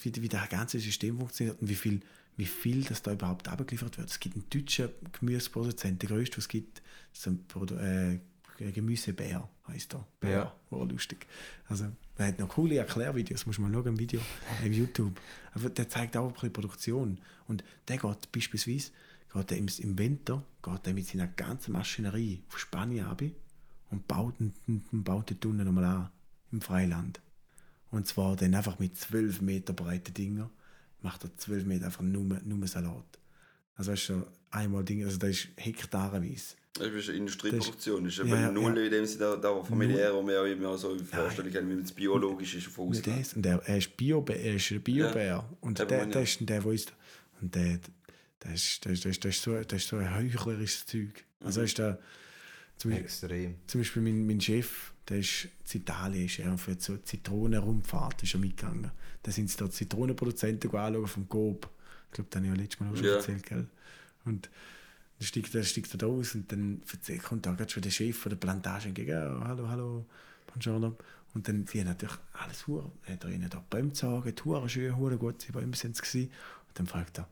wie, 0.00 0.12
wie 0.22 0.28
das 0.28 0.48
ganze 0.48 0.78
System 0.78 1.18
funktioniert 1.18 1.60
und 1.60 1.68
wie 1.68 1.74
viel, 1.74 2.00
wie 2.36 2.46
viel 2.46 2.84
das 2.84 3.02
da 3.02 3.12
überhaupt 3.12 3.48
abgeliefert 3.48 3.98
wird. 3.98 4.10
Es 4.10 4.20
gibt 4.20 4.36
einen 4.36 4.48
deutschen 4.50 4.90
Gemüseproduzent, 5.12 6.02
der 6.02 6.08
größte, 6.08 6.38
was 6.38 6.44
es 6.44 6.48
gibt, 6.48 6.82
das 7.12 7.20
ist 7.20 7.26
ein 7.26 7.46
Produ 7.46 7.76
äh, 7.76 8.18
Gemüsebär, 8.58 9.48
heisst 9.68 9.94
er. 9.94 10.06
Bär, 10.20 10.30
Ja. 10.30 10.56
war 10.70 10.86
lustig. 10.86 11.26
Also, 11.68 11.86
er 12.16 12.28
hat 12.28 12.38
noch 12.38 12.48
coole 12.48 12.76
Erklärvideos, 12.76 13.46
muss 13.46 13.58
man 13.58 13.70
mal 13.70 13.78
schauen 13.78 13.88
im 13.94 13.98
Video, 13.98 14.20
auf 14.50 14.72
YouTube. 14.72 15.20
Aber 15.54 15.68
der 15.70 15.88
zeigt 15.88 16.16
auch 16.16 16.26
ein 16.26 16.32
bisschen 16.32 16.52
Produktion. 16.52 17.18
Und 17.48 17.64
der 17.88 17.98
geht 17.98 18.32
beispielsweise, 18.32 18.90
geht 19.32 19.50
er 19.52 19.58
im, 19.58 19.98
Winter, 19.98 20.42
geht 20.62 20.86
er 20.86 20.94
mit 20.94 21.06
seiner 21.06 21.26
ganzen 21.28 21.72
Maschinerie 21.72 22.42
auf 22.48 22.58
Spanien 22.58 23.06
ab 23.06 23.22
und 23.90 24.08
baut, 24.08 24.34
und, 24.40 24.54
baut 24.92 25.30
die 25.30 25.34
Tunnel 25.38 25.64
nochmal 25.64 25.84
an, 25.84 26.10
im 26.52 26.60
Freiland. 26.60 27.20
Und 27.90 28.06
zwar 28.06 28.36
dann 28.36 28.54
einfach 28.54 28.78
mit 28.78 28.96
12 28.96 29.40
Meter 29.42 29.72
breiten 29.72 30.12
Dinger 30.12 30.50
macht 31.02 31.24
er 31.24 31.36
12 31.36 31.64
Meter 31.66 31.86
einfach 31.86 32.02
nur, 32.02 32.24
nur 32.44 32.66
Salat. 32.66 33.18
Also 33.76 33.92
weißt 33.92 34.08
du, 34.08 34.26
einmal 34.56 34.84
Ding, 34.84 35.04
also 35.04 35.18
das 35.18 35.30
ist 35.30 35.48
hektarenweise. 35.56 36.54
Das 36.74 36.88
ist 36.88 37.08
eine 37.08 37.18
Industrieproduktion. 37.18 38.04
Das 38.04 38.12
ist 38.12 38.18
Ja, 38.18 38.24
eben 38.24 38.34
ja, 38.34 38.50
null 38.52 38.76
ja. 38.78 38.84
in 38.84 38.90
dem 38.90 39.06
Sinne, 39.06 39.20
da, 39.20 39.36
da 39.36 39.62
familiär, 39.64 40.12
wo 40.14 40.26
wir 40.26 40.42
auch 40.42 40.44
immer 40.46 40.76
so 40.76 40.96
vorstellen 40.98 41.50
können, 41.52 41.78
wie 41.78 41.82
es 41.82 41.92
biologisch 41.92 42.54
ist 42.54 42.68
Ausland. 42.78 43.06
das. 43.06 43.32
Und 43.34 43.46
er, 43.46 43.62
er 43.66 43.78
ist 43.78 43.96
Biobär, 43.96 44.38
er 44.38 44.56
ist 44.56 44.70
ein 44.70 44.82
Biobär. 44.82 45.48
Und 45.62 45.78
der 45.78 45.86
der, 45.86 46.04
der 46.06 46.22
ist 46.22 46.40
der, 46.40 46.60
der 46.60 46.72
ist 46.72 46.92
und 47.40 47.54
der, 47.54 47.78
das 48.40 48.52
ist, 48.52 48.84
das, 48.84 48.92
ist, 48.92 49.04
das, 49.06 49.20
das, 49.20 49.36
ist 49.36 49.42
so, 49.42 49.54
das 49.62 49.82
ist 49.82 49.88
so 49.88 49.96
ein 49.96 50.14
heuchlerisches 50.14 50.84
Zeug. 50.86 51.24
Also 51.42 51.62
ist 51.62 51.78
der, 51.78 51.98
zum, 52.76 52.90
Beispiel- 52.90 53.04
Extrem. 53.06 53.54
zum 53.66 53.80
Beispiel 53.80 54.02
mein, 54.02 54.26
mein 54.26 54.40
Chef, 54.40 54.92
der 55.08 55.18
ist 55.18 55.48
in 55.72 55.80
Italien, 55.80 56.26
ist 56.26 56.38
er 56.40 56.58
für 56.58 56.76
so 56.78 56.98
Zitronenrundfahrt 56.98 58.22
ist 58.22 58.34
er 58.34 58.40
mitgegangen. 58.40 58.90
Da 59.22 59.30
sind 59.32 59.48
sie 59.50 59.56
da 59.56 59.70
Zitronenproduzenten 59.70 60.70
anschauen 60.74 61.06
vom 61.06 61.26
Coop. 61.28 61.70
Ich 62.08 62.12
glaube, 62.16 62.28
das 62.30 62.36
habe 62.38 62.46
ich 62.46 62.52
ja 62.56 62.62
letztes 62.62 62.80
Mal 62.80 62.90
auch 62.92 62.96
schon 62.96 63.04
Ja. 63.06 63.14
erzählt, 63.16 63.46
gell? 63.46 63.66
Und 64.26 64.50
dann 65.18 65.26
steigt 65.26 65.54
er, 65.54 65.62
steigt 65.62 65.94
er 65.94 65.98
da 65.98 66.06
aus 66.06 66.34
und 66.34 66.50
dann 66.52 66.82
kommt 67.22 67.46
da 67.46 67.52
gerade 67.54 67.70
schon 67.70 67.82
der 67.82 67.90
Chef 67.90 68.18
von 68.18 68.30
der 68.30 68.36
Plantage 68.36 68.88
entgegen. 68.88 69.10
Ja, 69.10 69.40
hallo, 69.44 69.68
hallo, 69.68 70.06
buongiorno. 70.46 70.96
Und 71.34 71.48
dann 71.48 71.64
wie 71.72 71.84
natürlich 71.84 72.16
alles 72.32 72.66
hure, 72.66 72.90
hat 73.04 73.24
er 73.24 73.30
ihnen 73.30 73.48
da 73.50 73.62
Bäume 73.70 73.88
gezogen, 73.88 74.34
hure 74.44 74.68
schön, 74.68 74.96
hure 74.96 75.16
gute 75.18 75.52
Bäume 75.52 75.76
sind 75.76 75.98
es. 76.00 76.14
Und 76.14 76.30
dann 76.74 76.86
fragt 76.86 77.18
er, 77.18 77.28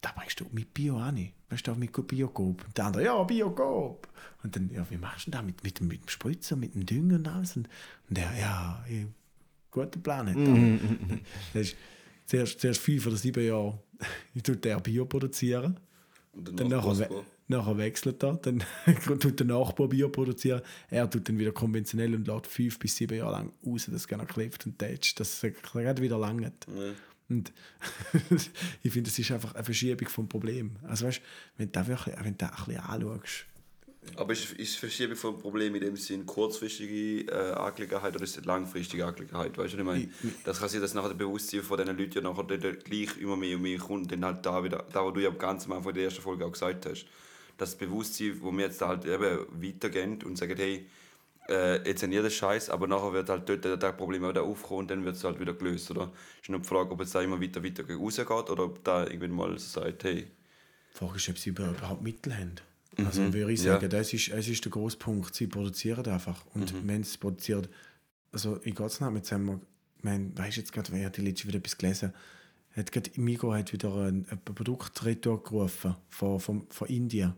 da 0.00 0.12
bringst 0.12 0.38
du 0.40 0.46
mit 0.52 0.72
Bio 0.74 0.96
an, 0.98 1.28
weißt 1.50 1.66
du, 1.66 1.74
mit 1.74 1.92
Biocoop. 2.06 2.64
Und 2.64 2.76
der 2.78 2.84
andere, 2.86 3.04
ja, 3.04 3.22
Biocoop. 3.24 4.08
Und 4.42 4.54
dann, 4.54 4.70
ja, 4.72 4.86
wie 4.90 4.96
machst 4.96 5.26
du 5.26 5.30
denn 5.32 5.38
das 5.40 5.46
mit, 5.46 5.64
mit, 5.64 5.80
dem- 5.80 5.88
mit 5.88 6.02
dem 6.04 6.08
Spritzer, 6.08 6.56
mit 6.56 6.74
dem 6.74 6.86
Dünger 6.86 7.16
und 7.16 7.28
alles? 7.28 7.56
Und, 7.56 7.68
und 8.08 8.16
der, 8.16 8.32
ja, 8.38 8.84
ja, 8.88 9.04
guten 9.70 10.02
Plan 10.02 10.28
hat 10.28 10.36
er. 10.36 10.78
Das 11.52 11.62
ist 11.68 11.76
zuerst, 12.26 12.60
zuerst 12.60 12.80
fünf 12.80 13.06
oder 13.06 13.16
sieben 13.16 13.44
Jahre 13.44 13.80
tut 14.44 14.64
der 14.64 14.78
Bio 14.80 15.04
produzieren. 15.06 15.78
Und 16.38 16.58
Dann 16.60 16.68
nachher, 16.68 17.10
nachher 17.48 17.78
wechselt 17.78 18.22
er, 18.22 18.36
dann 18.36 18.62
tut 19.18 19.40
der 19.40 19.46
Nachbar 19.46 19.88
Bio 19.88 20.08
produzieren. 20.08 20.62
Er 20.88 21.10
tut 21.10 21.28
dann 21.28 21.38
wieder 21.38 21.52
konventionell 21.52 22.14
und 22.14 22.28
lässt 22.28 22.46
fünf 22.46 22.78
bis 22.78 22.96
sieben 22.96 23.18
Jahre 23.18 23.32
lang 23.32 23.52
raus, 23.66 23.86
dass 23.86 23.94
es 23.94 24.08
gerne 24.08 24.26
klebt 24.26 24.64
und 24.66 24.78
tätscht, 24.78 25.18
dass 25.20 25.42
es 25.42 25.52
gerade 25.62 26.00
wieder 26.00 26.18
langt. 26.18 26.66
Ja. 26.66 26.92
Und 27.28 27.52
ich 28.82 28.92
finde, 28.92 29.10
das 29.10 29.18
ist 29.18 29.30
einfach 29.30 29.54
eine 29.54 29.64
Verschiebung 29.64 30.08
vom 30.08 30.28
Problem. 30.28 30.76
Also 30.84 31.06
weißt, 31.06 31.20
wenn 31.56 31.66
du 31.66 31.72
das 31.72 31.86
wirklich, 31.86 32.14
wenn 32.16 32.32
du 32.32 32.38
das 32.38 32.50
ein 32.50 32.64
bisschen 32.64 32.82
anschaust, 32.82 33.46
Aber 34.16 34.32
ist, 34.32 34.52
ist 34.52 34.76
Verschiebung 34.76 35.16
von 35.16 35.38
Problem 35.38 35.74
in 35.74 35.80
dem 35.80 35.96
Sinn 35.96 36.26
kurzfristige 36.26 37.30
äh, 37.32 37.52
Angelegenheit 37.52 38.14
oder 38.14 38.24
ist 38.24 38.36
es 38.36 38.44
langfristige 38.44 39.06
Angelegenheit? 39.06 39.56
Weißt 39.56 39.74
du, 39.74 39.78
was 39.78 39.80
ich 39.80 39.84
meine? 39.84 40.08
Das 40.44 40.60
kann 40.60 40.68
sein, 40.68 40.80
dass 40.80 40.94
nachher 40.94 41.08
das 41.08 41.18
Bewusstsein 41.18 41.62
von 41.62 41.78
diesen 41.78 41.96
Leuten 41.96 42.14
ja 42.14 42.20
nachher 42.20 42.44
dort 42.44 42.84
gleich 42.84 43.20
immer 43.20 43.36
mehr 43.36 43.56
und 43.56 43.62
mehr 43.62 43.78
kommt. 43.78 44.12
Dann 44.12 44.24
halt 44.24 44.44
da 44.44 44.62
wieder, 44.62 44.84
da 44.92 45.04
wo 45.04 45.10
du 45.10 45.20
ja 45.20 45.30
ganz 45.30 45.66
am 45.66 45.72
Anfang 45.72 45.94
der 45.94 46.04
ersten 46.04 46.22
Folge 46.22 46.44
auch 46.44 46.52
gesagt 46.52 46.86
hast, 46.86 47.06
das 47.56 47.76
Bewusstsein, 47.76 48.38
wo 48.40 48.52
wir 48.52 48.66
jetzt 48.66 48.80
halt 48.80 49.04
eben 49.04 49.46
weitergehen 49.62 50.22
und 50.22 50.38
sagen, 50.38 50.56
hey, 50.56 50.86
äh, 51.48 51.88
jetzt 51.88 52.02
ihr 52.02 52.22
das 52.22 52.34
Scheiß, 52.34 52.70
aber 52.70 52.86
nachher 52.86 53.12
wird 53.12 53.28
halt 53.28 53.48
dort 53.48 53.82
das 53.82 53.96
Problem 53.96 54.24
auch 54.24 54.30
wieder 54.30 54.42
aufkommen 54.42 54.80
und 54.80 54.90
dann 54.90 55.04
wird 55.04 55.16
es 55.16 55.24
halt 55.24 55.40
wieder 55.40 55.54
gelöst, 55.54 55.90
oder? 55.90 56.12
Ist 56.40 56.50
nur 56.50 56.60
die 56.60 56.68
Frage, 56.68 56.90
ob 56.90 57.00
es 57.00 57.10
da 57.10 57.22
immer 57.22 57.40
weiter, 57.40 57.64
weiter 57.64 57.84
rausgeht 57.88 58.50
oder 58.50 58.64
ob 58.64 58.84
da 58.84 59.04
irgendwann 59.04 59.32
mal 59.32 59.58
so 59.58 59.80
sagt, 59.80 60.04
hey, 60.04 60.30
die 60.94 60.98
Frage 60.98 61.16
ist, 61.16 61.28
ob 61.28 61.38
sie 61.38 61.50
überhaupt 61.50 62.02
Mittel 62.02 62.36
haben. 62.36 62.56
Also 63.06 63.32
würde 63.32 63.52
ich 63.52 63.60
ja. 63.62 63.74
sagen, 63.74 63.88
das, 63.90 64.12
ist, 64.12 64.30
das 64.32 64.48
ist 64.48 64.64
der 64.64 64.72
grosse 64.72 64.96
Punkt. 64.96 65.34
Sie 65.34 65.46
produzieren 65.46 66.06
einfach. 66.06 66.44
Und 66.54 66.74
wenn 66.86 67.04
sie 67.04 67.10
es 67.10 67.18
produzieren, 67.18 67.68
also 68.32 68.56
in 68.56 68.74
Gottes 68.74 69.00
Namen, 69.00 69.16
jetzt 69.16 69.30
haben 69.32 69.46
wir, 69.46 69.60
ich 69.98 70.04
meine, 70.04 70.36
weißt 70.36 70.56
du 70.56 70.60
jetzt 70.60 70.72
gerade, 70.72 70.92
wer 70.92 71.06
hat 71.06 71.16
die 71.16 71.22
letzte 71.22 71.46
wieder 71.48 71.58
etwas 71.58 71.78
gelesen, 71.78 72.12
hat 72.76 72.92
gerade 72.92 73.10
Migros 73.20 73.56
hat 73.56 73.72
wieder 73.72 73.94
ein, 73.94 74.26
ein 74.30 74.38
Produkt 74.44 75.04
retour 75.04 75.42
gerufen 75.42 75.94
von, 76.08 76.38
von, 76.40 76.66
von 76.68 76.88
Indien. 76.88 77.34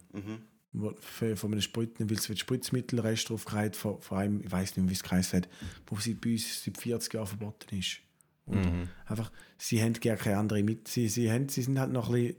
Wo- 0.73 0.95
Für, 1.01 1.37
von 1.37 1.53
einem 1.53 1.61
Spritzen, 1.63 2.09
weil 2.09 2.17
es 2.17 2.29
wird 2.29 2.39
Spritzmittelrest 2.39 3.29
draufgehalten 3.29 3.79
von, 3.79 4.01
von 4.01 4.19
einem, 4.19 4.41
ich 4.41 4.51
weiß 4.53 4.77
nicht 4.77 4.89
wie 4.89 4.93
es 4.93 5.03
geheißen 5.03 5.39
hat, 5.43 5.49
wo 5.87 5.97
seit 5.97 6.21
bei 6.21 6.33
uns 6.33 6.65
seit 6.65 6.77
40 6.79 7.15
Jahren 7.15 7.27
verboten 7.27 7.77
ist. 7.79 7.99
Und 8.47 8.89
einfach, 9.07 9.31
sie 9.59 9.83
haben 9.83 9.93
gar 9.95 10.17
keine 10.17 10.39
andere 10.39 10.63
mit. 10.63 10.89
Sie, 10.89 11.09
sie, 11.09 11.31
haben, 11.31 11.49
sie 11.49 11.63
sind 11.63 11.79
halt 11.79 11.93
noch 11.93 12.09
ein 12.09 12.15
bisschen, 12.15 12.37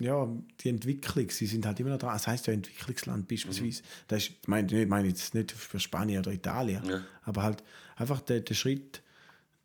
ja, 0.00 0.28
die 0.60 0.68
Entwicklung, 0.68 1.30
sie 1.30 1.46
sind 1.46 1.64
halt 1.66 1.80
immer 1.80 1.90
noch 1.90 1.98
dran. 1.98 2.12
Das 2.12 2.26
heisst 2.26 2.46
ja 2.46 2.52
Entwicklungsland 2.52 3.28
beispielsweise. 3.28 3.82
Das 4.08 4.24
ist, 4.24 4.32
ich 4.42 4.48
meine, 4.48 4.82
ich 4.82 4.88
meine 4.88 5.08
jetzt 5.08 5.34
nicht 5.34 5.52
für 5.52 5.80
Spanien 5.80 6.18
oder 6.20 6.32
Italien, 6.32 6.84
Ja. 6.88 7.02
aber 7.22 7.42
halt 7.42 7.62
einfach 7.96 8.20
der, 8.20 8.40
der 8.40 8.54
Schritt, 8.54 9.02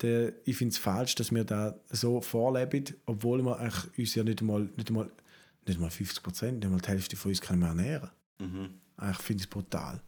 der, 0.02 0.34
ich 0.46 0.56
finde 0.58 0.72
es 0.72 0.78
falsch, 0.78 1.15
dass 1.15 1.32
wir 1.32 1.44
da 1.44 1.76
so 1.89 2.22
vorleben, 2.22 2.86
obwohl 3.06 3.41
wir 3.44 3.60
uns 3.98 4.15
ja 4.15 4.24
nicht 4.24 4.41
einmal, 4.41 4.70
nicht 4.78 4.89
einmal, 4.89 5.12
nicht 5.67 5.76
einmal 5.78 5.91
50 5.91 6.24
Prozent, 6.24 6.54
nicht 6.60 6.65
einmal 6.65 6.82
die 6.82 6.88
Hälfte 6.89 7.15
von 7.15 7.30
uns 7.32 7.41
können 7.41 7.60
wir 7.60 7.67
ernähren. 7.67 8.10
Finde 8.39 9.41
ich 9.41 9.41
es 9.41 9.48
brutal, 9.48 10.02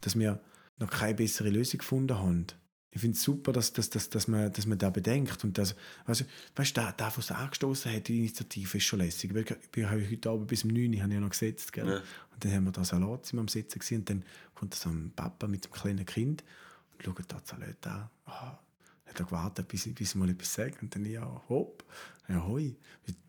dass 0.00 0.18
wir 0.18 0.40
noch 0.78 0.90
keine 0.90 1.14
bessere 1.14 1.48
Lösung 1.50 1.78
gefunden 1.78 2.18
haben. 2.18 2.46
Ich 2.90 3.00
finde 3.02 3.16
es 3.16 3.22
super, 3.22 3.52
dass, 3.52 3.72
dass, 3.72 3.90
dass, 3.90 4.08
dass, 4.08 4.28
man, 4.28 4.50
dass 4.50 4.66
man 4.66 4.78
da 4.78 4.88
bedenkt. 4.88 5.44
Und 5.44 5.58
das, 5.58 5.74
also, 6.06 6.24
weißt 6.56 6.76
du, 6.76 6.80
da, 6.80 6.92
da, 6.92 7.06
was 7.08 7.26
es 7.26 7.30
angestoßen 7.30 7.92
hat, 7.92 8.08
die 8.08 8.18
Initiative, 8.18 8.78
ist 8.78 8.84
schon 8.84 9.00
lässig. 9.00 9.34
Ich 9.34 9.70
bin 9.70 9.90
heute 9.90 10.30
Abend 10.30 10.46
bis 10.46 10.64
um 10.64 10.70
9 10.70 10.94
Uhr 10.94 11.02
habe 11.02 11.12
ich 11.12 11.20
noch 11.20 11.30
gesetzt. 11.30 11.72
Gell? 11.72 11.86
Ja. 11.86 11.96
Und 11.96 12.44
dann 12.44 12.52
haben 12.52 12.64
wir 12.64 12.72
da 12.72 12.84
Salat 12.84 13.30
am 13.34 13.48
Sitzen 13.48 13.78
gewesen, 13.78 13.98
und 13.98 14.10
dann 14.10 14.24
kommt 14.54 14.74
so 14.74 14.88
ein 14.88 15.12
Papa 15.14 15.46
mit 15.46 15.66
einem 15.66 15.74
kleinen 15.74 16.06
Kind 16.06 16.44
und 16.92 17.04
schaut 17.04 17.24
da 17.28 17.40
die 17.40 17.48
Salat 17.48 17.86
an. 17.86 18.08
Ah, 18.24 18.58
hat 19.06 19.20
er 19.20 19.26
gewartet, 19.26 19.68
bis, 19.68 19.92
bis 19.92 20.10
ich 20.10 20.14
mal 20.14 20.30
etwas 20.30 20.54
sage. 20.54 20.76
Und 20.80 20.94
dann 20.94 21.04
ja, 21.04 21.42
hopp, 21.48 21.84
ja, 22.28 22.42
hoi. 22.46 22.74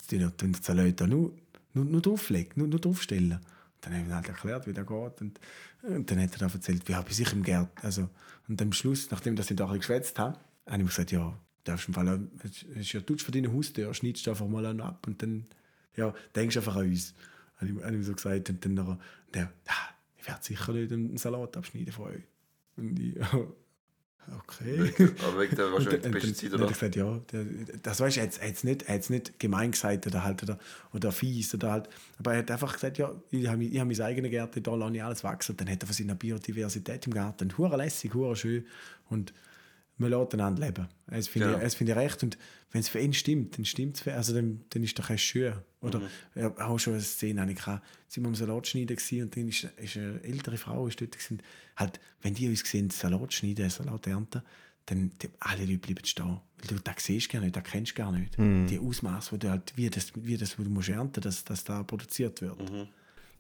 Dann 0.09 0.37
den 0.37 0.53
Salat 0.53 1.01
da 1.01 1.05
nur, 1.05 1.33
nur, 1.73 1.83
nur 1.83 2.01
drauflegen, 2.01 2.53
nur, 2.55 2.67
nur 2.67 2.79
draufstellen. 2.79 3.39
Dann 3.81 3.93
habe 3.93 4.03
ich 4.03 4.09
ihm 4.09 4.15
halt 4.15 4.27
erklärt, 4.27 4.67
wie 4.67 4.73
das 4.73 4.85
geht. 4.85 5.21
Und, 5.21 5.39
und 5.83 6.11
dann 6.11 6.21
hat 6.21 6.33
er 6.33 6.39
da 6.39 6.47
erzählt, 6.47 6.87
wie 6.87 6.95
habe 6.95 7.09
ich 7.09 7.15
sich 7.15 7.31
im 7.33 7.43
Gärten. 7.43 7.71
Also, 7.81 8.09
und 8.47 8.61
am 8.61 8.73
Schluss, 8.73 9.09
nachdem 9.11 9.35
dass 9.35 9.49
ich 9.49 9.57
da 9.57 9.69
ein 9.69 9.77
geschwätzt 9.77 10.19
habe, 10.19 10.37
habe 10.65 10.77
ich 10.77 10.81
ihm 10.81 10.87
gesagt, 10.87 11.11
ja, 11.11 11.37
darfst 11.63 11.87
im 11.87 11.93
Fall, 11.93 12.27
ist 12.75 12.93
ja 12.93 13.01
Tutsch 13.01 13.23
von 13.23 13.31
deiner 13.31 13.53
Haustür, 13.53 13.93
schneidest 13.93 14.25
du 14.27 14.31
einfach 14.31 14.47
mal 14.47 14.65
an 14.65 14.81
ab 14.81 15.05
und 15.07 15.21
dann, 15.21 15.45
ja, 15.95 16.13
denkst 16.35 16.57
einfach 16.57 16.75
an 16.75 16.87
uns. 16.87 17.13
Habe 17.57 17.71
ich, 17.71 17.77
habe 17.77 17.87
ich 17.89 17.95
ihm 17.95 18.03
so 18.03 18.13
gesagt. 18.13 18.49
Und 18.49 18.65
dann 18.65 18.99
der, 19.33 19.53
ah, 19.67 19.89
ich 20.17 20.27
werde 20.27 20.43
sicher 20.43 20.73
nicht 20.73 20.91
einen 20.91 21.17
Salat 21.17 21.55
abschneiden 21.57 21.93
von 21.93 22.05
euch. 22.05 22.23
Und 22.77 22.99
ich, 22.99 23.15
okay. 24.37 24.93
Aber 25.27 25.39
wegen 25.39 25.55
der 25.55 25.71
wahrscheinlich 25.71 26.37
die 26.37 26.49
dann 26.49 26.61
oder? 26.61 26.69
hat 26.69 26.81
er 26.81 26.89
gesagt, 26.89 26.95
ja, 26.95 27.19
das 27.83 27.99
weißt 27.99 28.17
du, 28.17 28.21
er 28.21 28.27
hat 28.27 28.41
es 28.41 28.63
nicht, 28.63 28.87
hat's 28.87 29.09
nicht 29.09 29.39
gemein 29.39 29.71
gesagt 29.71 30.07
oder 30.07 30.23
halt 30.23 30.43
oder, 30.43 30.57
oder 30.93 31.11
fies 31.11 31.53
oder 31.53 31.71
halt, 31.71 31.89
aber 32.17 32.33
er 32.33 32.39
hat 32.39 32.51
einfach 32.51 32.73
gesagt, 32.73 32.97
ja, 32.97 33.13
ich 33.31 33.47
habe 33.47 33.63
ich 33.63 33.79
hab 33.79 33.87
mein 33.87 34.01
eigenes 34.01 34.31
Garten, 34.31 34.63
da 34.63 34.75
lasse 34.75 34.95
ich 34.95 35.03
alles 35.03 35.23
wachsen. 35.23 35.57
Dann 35.57 35.69
hat 35.69 35.83
er 35.83 35.87
von 35.87 35.95
seiner 35.95 36.15
Biodiversität 36.15 37.07
im 37.07 37.13
Garten, 37.13 37.57
hure 37.57 37.77
lässig, 37.77 38.13
hure 38.13 38.35
schön 38.35 38.65
und 39.09 39.33
wir 39.99 40.09
lassen 40.09 40.33
einander 40.39 40.65
leben. 40.65 40.87
Das 41.07 41.27
finde 41.27 41.47
Ja. 41.51 41.57
ich, 41.57 41.63
das 41.63 41.75
finde 41.75 41.91
ich 41.93 41.97
recht 41.97 42.23
und 42.23 42.37
wenn 42.71 42.81
es 42.81 42.89
für 42.89 42.99
ihn 42.99 43.13
stimmt, 43.13 43.57
dann 43.57 43.65
stimmt 43.65 43.95
es 43.97 44.01
für 44.01 44.13
also 44.13 44.33
dann, 44.33 44.61
dann 44.69 44.83
ist 44.83 44.97
doch 44.97 45.15
schön. 45.17 45.53
Oder 45.81 45.99
Mhm. 45.99 46.05
ich 46.35 46.41
habe 46.43 46.65
auch 46.65 46.79
schon 46.79 46.93
eine 46.93 47.01
Szene, 47.01 47.41
habe 47.41 47.51
ich 47.51 47.57
gehabt, 47.57 47.85
sind 48.07 48.23
wir 48.23 48.27
am 48.27 48.35
Salat 48.35 48.67
schneiden 48.67 48.97
und 49.21 49.35
dann 49.37 49.47
ist, 49.47 49.63
ist 49.77 49.97
eine 49.97 50.21
ältere 50.23 50.57
Frau 50.57 50.87
ist 50.87 50.99
dort 51.01 51.11
gewesen, 51.11 51.41
halt, 51.77 51.99
wenn 52.21 52.33
die 52.33 52.47
uns 52.49 52.61
sehen, 52.69 52.89
Salat 52.89 53.33
schneiden, 53.33 53.69
Salat 53.69 54.07
ernten, 54.07 54.41
dann 54.85 55.11
die, 55.21 55.29
alle 55.39 55.65
Leute 55.65 55.77
bleiben 55.79 56.05
stehen. 56.05 56.39
Weil 56.57 56.67
du 56.67 56.75
das 56.83 57.03
siehst 57.03 57.29
gar 57.29 57.41
nicht, 57.41 57.55
das 57.55 57.63
kennst 57.63 57.91
du 57.91 57.95
gar 57.95 58.11
nicht. 58.11 58.35
Die 58.37 58.79
Ausmaß, 58.79 59.31
wo 59.31 59.37
du 59.37 59.49
halt, 59.49 59.73
wie 59.75 59.89
das, 59.89 60.11
wie 60.15 60.35
das 60.37 60.57
wo 60.59 60.63
du 60.63 60.69
musst 60.69 60.89
ernten, 60.89 61.21
dass 61.21 61.43
das 61.43 61.63
da 61.63 61.83
produziert 61.83 62.41
wird. 62.41 62.57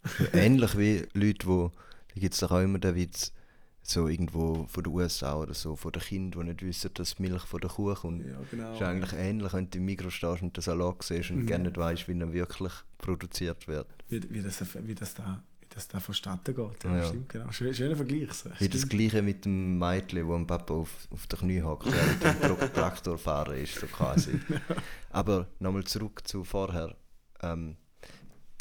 Ähnlich 0.33 0.77
wie 0.77 1.03
Leute, 1.13 1.47
wo, 1.47 1.71
da 2.13 2.19
gibt 2.21 2.33
es 2.33 2.39
doch 2.39 2.51
auch 2.51 2.61
immer 2.61 2.79
den 2.79 2.95
Witz, 2.95 3.33
so 3.81 4.07
irgendwo 4.07 4.65
von 4.67 4.83
den 4.83 4.93
USA 4.93 5.35
oder 5.35 5.53
so, 5.53 5.75
von 5.75 5.91
den 5.91 6.01
Kindern, 6.01 6.41
die 6.41 6.47
nicht 6.49 6.61
wissen, 6.63 6.91
dass 6.93 7.17
Milch 7.19 7.41
von 7.43 7.59
der 7.61 7.69
Kuh 7.69 7.93
kommt. 7.95 8.25
Ja, 8.25 8.37
genau. 8.51 8.73
ist 8.73 8.81
eigentlich 8.81 9.13
ähnlich, 9.13 9.53
wenn 9.53 9.69
du 9.69 9.77
im 9.79 9.85
Mikro 9.85 10.09
stehst 10.09 10.41
und 10.43 10.55
den 10.55 10.61
Salat 10.61 11.01
siehst 11.03 11.31
und 11.31 11.37
Mhm. 11.43 11.45
gerne 11.47 11.63
nicht 11.65 11.77
weißt, 11.77 12.07
wie 12.07 12.19
er 12.19 12.33
wirklich 12.33 12.73
produziert 12.97 13.67
wird. 13.67 13.87
Wie, 14.09 14.21
wie, 14.29 14.41
das, 14.41 14.61
wie, 14.85 14.93
das 14.95 15.13
da, 15.15 15.41
wie 15.61 15.65
das 15.69 15.87
da 15.87 15.99
vonstatten 15.99 16.53
geht. 16.53 16.83
Ja, 16.83 16.97
Ja. 16.97 17.05
Stimmt, 17.07 17.29
genau. 17.29 17.51
Schön, 17.51 17.73
schöner 17.73 17.95
Vergleich. 17.95 18.29
Wie 18.59 18.69
das 18.69 18.87
Gleiche 18.89 19.21
mit 19.21 19.45
dem 19.45 19.79
Mädchen, 19.79 20.27
wo 20.27 20.35
ein 20.35 20.45
Papa 20.45 20.73
auf, 20.73 21.07
auf 21.09 21.25
den 21.27 21.39
Knie 21.39 21.61
hockt, 21.63 21.91
während 21.91 22.23
der 22.23 22.41
Tro- 22.41 22.67
Traktor 22.73 23.17
fahren 23.17 23.55
ist, 23.57 23.75
so 23.75 23.87
quasi. 23.87 24.39
Aber 25.09 25.47
nochmal 25.59 25.85
zurück 25.85 26.27
zu 26.27 26.43
vorher. 26.43 26.95
Ähm, 27.41 27.77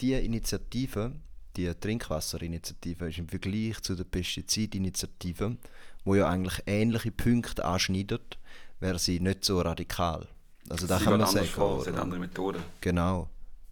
die 0.01 0.13
Initiative, 0.13 1.13
die 1.59 1.75
Trinkwasserinitiative, 1.75 3.09
ist 3.09 3.19
im 3.19 3.29
Vergleich 3.29 3.81
zu 3.83 3.95
der 3.95 4.05
Pestizidinitiative, 4.05 5.57
wo 6.05 6.15
ja 6.15 6.29
eigentlich 6.29 6.63
ähnliche 6.67 7.11
Punkte 7.11 7.65
anschneidet, 7.65 8.39
wäre 8.81 8.99
sie 8.99 9.21
nicht 9.21 9.45
so 9.45 9.61
radikal. 9.61 10.29
Also 10.69 10.87
da 10.87 10.99
kann 10.99 11.19
man 11.19 11.29
sagen, 11.29 11.47
vor, 11.47 11.83
sie 11.83 11.91
hat 11.91 11.99
andere 11.99 12.21
Methoden. 12.21 12.63
Genau. 12.81 13.29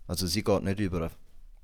Also 0.06 0.26
sie 0.26 0.42
geht 0.42 0.62
nicht 0.62 0.80
über 0.80 1.02
ein 1.02 1.10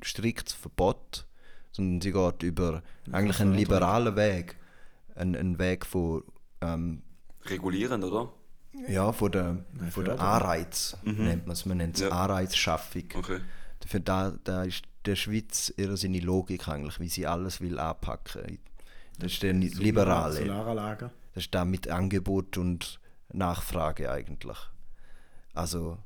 striktes 0.03 0.55
Verbot, 0.55 1.27
sondern 1.73 2.01
sie 2.01 2.13
geht 2.13 2.43
über 2.43 2.83
eigentlich 3.11 3.41
einen 3.41 3.55
liberalen 3.55 4.15
Weg. 4.17 4.57
Ein, 5.15 5.35
ein 5.35 5.59
Weg 5.59 5.85
von, 5.85 6.23
ähm, 6.61 7.03
Regulierend, 7.45 8.05
oder? 8.05 8.33
ja, 8.89 9.13
von 9.13 9.33
der, 9.33 9.65
von 9.91 10.05
der. 10.05 10.21
Anreiz, 10.21 10.97
nennt 11.03 11.47
man 11.47 11.53
es. 11.55 11.67
Man 11.67 11.79
nennt 11.79 11.97
es 11.97 12.03
Ja. 12.03 12.11
Anreizschaffung. 12.11 13.05
Okay. 13.15 13.41
Für 13.87 14.01
da, 14.01 14.33
da 14.45 14.63
ist 14.63 14.85
der 15.05 15.17
Schweiz 15.17 15.73
ihre 15.77 15.97
seine 15.97 16.21
Logik 16.21 16.69
eigentlich, 16.69 17.01
wie 17.01 17.09
sie 17.09 17.27
alles 17.27 17.61
will 17.61 17.79
anpacken. 17.79 18.59
Das 19.19 19.33
ist 19.33 19.43
der 19.43 19.53
Liberale. 19.53 20.37
Solaranlage. 20.37 21.11
Das 21.35 21.45
ist 21.45 21.55
da 21.55 21.65
mit 21.65 21.89
Angebot 21.89 22.59
und 22.59 23.01
Nachfrage 23.33 24.11
eigentlich. 24.11 24.59
Also 25.55 25.99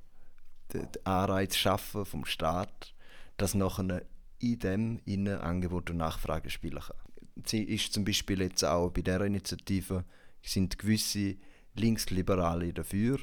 der 0.72 0.88
Anreiz 1.04 1.56
schaffen 1.56 2.04
vom 2.04 2.24
Staat, 2.24 2.94
dass 3.36 3.54
nachher 3.54 4.02
in 4.38 4.58
dem 4.58 5.00
innen 5.04 5.38
Angebot 5.38 5.90
und 5.90 5.98
Nachfrage 5.98 6.50
spielen 6.50 6.80
kann. 6.80 6.96
Sie 7.44 7.62
ist 7.62 7.92
zum 7.92 8.04
Beispiel 8.04 8.40
jetzt 8.40 8.64
auch 8.64 8.90
bei 8.90 9.02
dieser 9.02 9.24
Initiative 9.24 10.04
sind 10.42 10.78
gewisse 10.78 11.36
Linksliberale 11.74 12.72
dafür, 12.72 13.18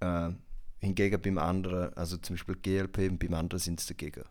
äh, 0.00 0.30
hingegen 0.78 1.20
beim 1.20 1.38
anderen, 1.38 1.94
also 1.94 2.16
zum 2.16 2.34
Beispiel 2.34 2.56
GLP, 2.56 3.10
und 3.10 3.18
beim 3.18 3.34
anderen 3.34 3.60
sind 3.60 3.80
sie 3.80 3.94
dagegen. 3.94 4.24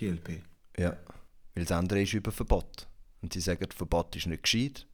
GLP. 0.00 0.42
Ja, 0.78 0.96
weil 1.54 1.64
das 1.64 1.72
andere 1.72 2.02
ist 2.02 2.14
über 2.14 2.32
Verbot. 2.32 2.86
Und 3.22 3.32
sie 3.32 3.40
sagen, 3.40 3.68
Verbot 3.70 4.16
ist 4.16 4.26
nicht 4.26 4.42
gescheit, 4.42 4.86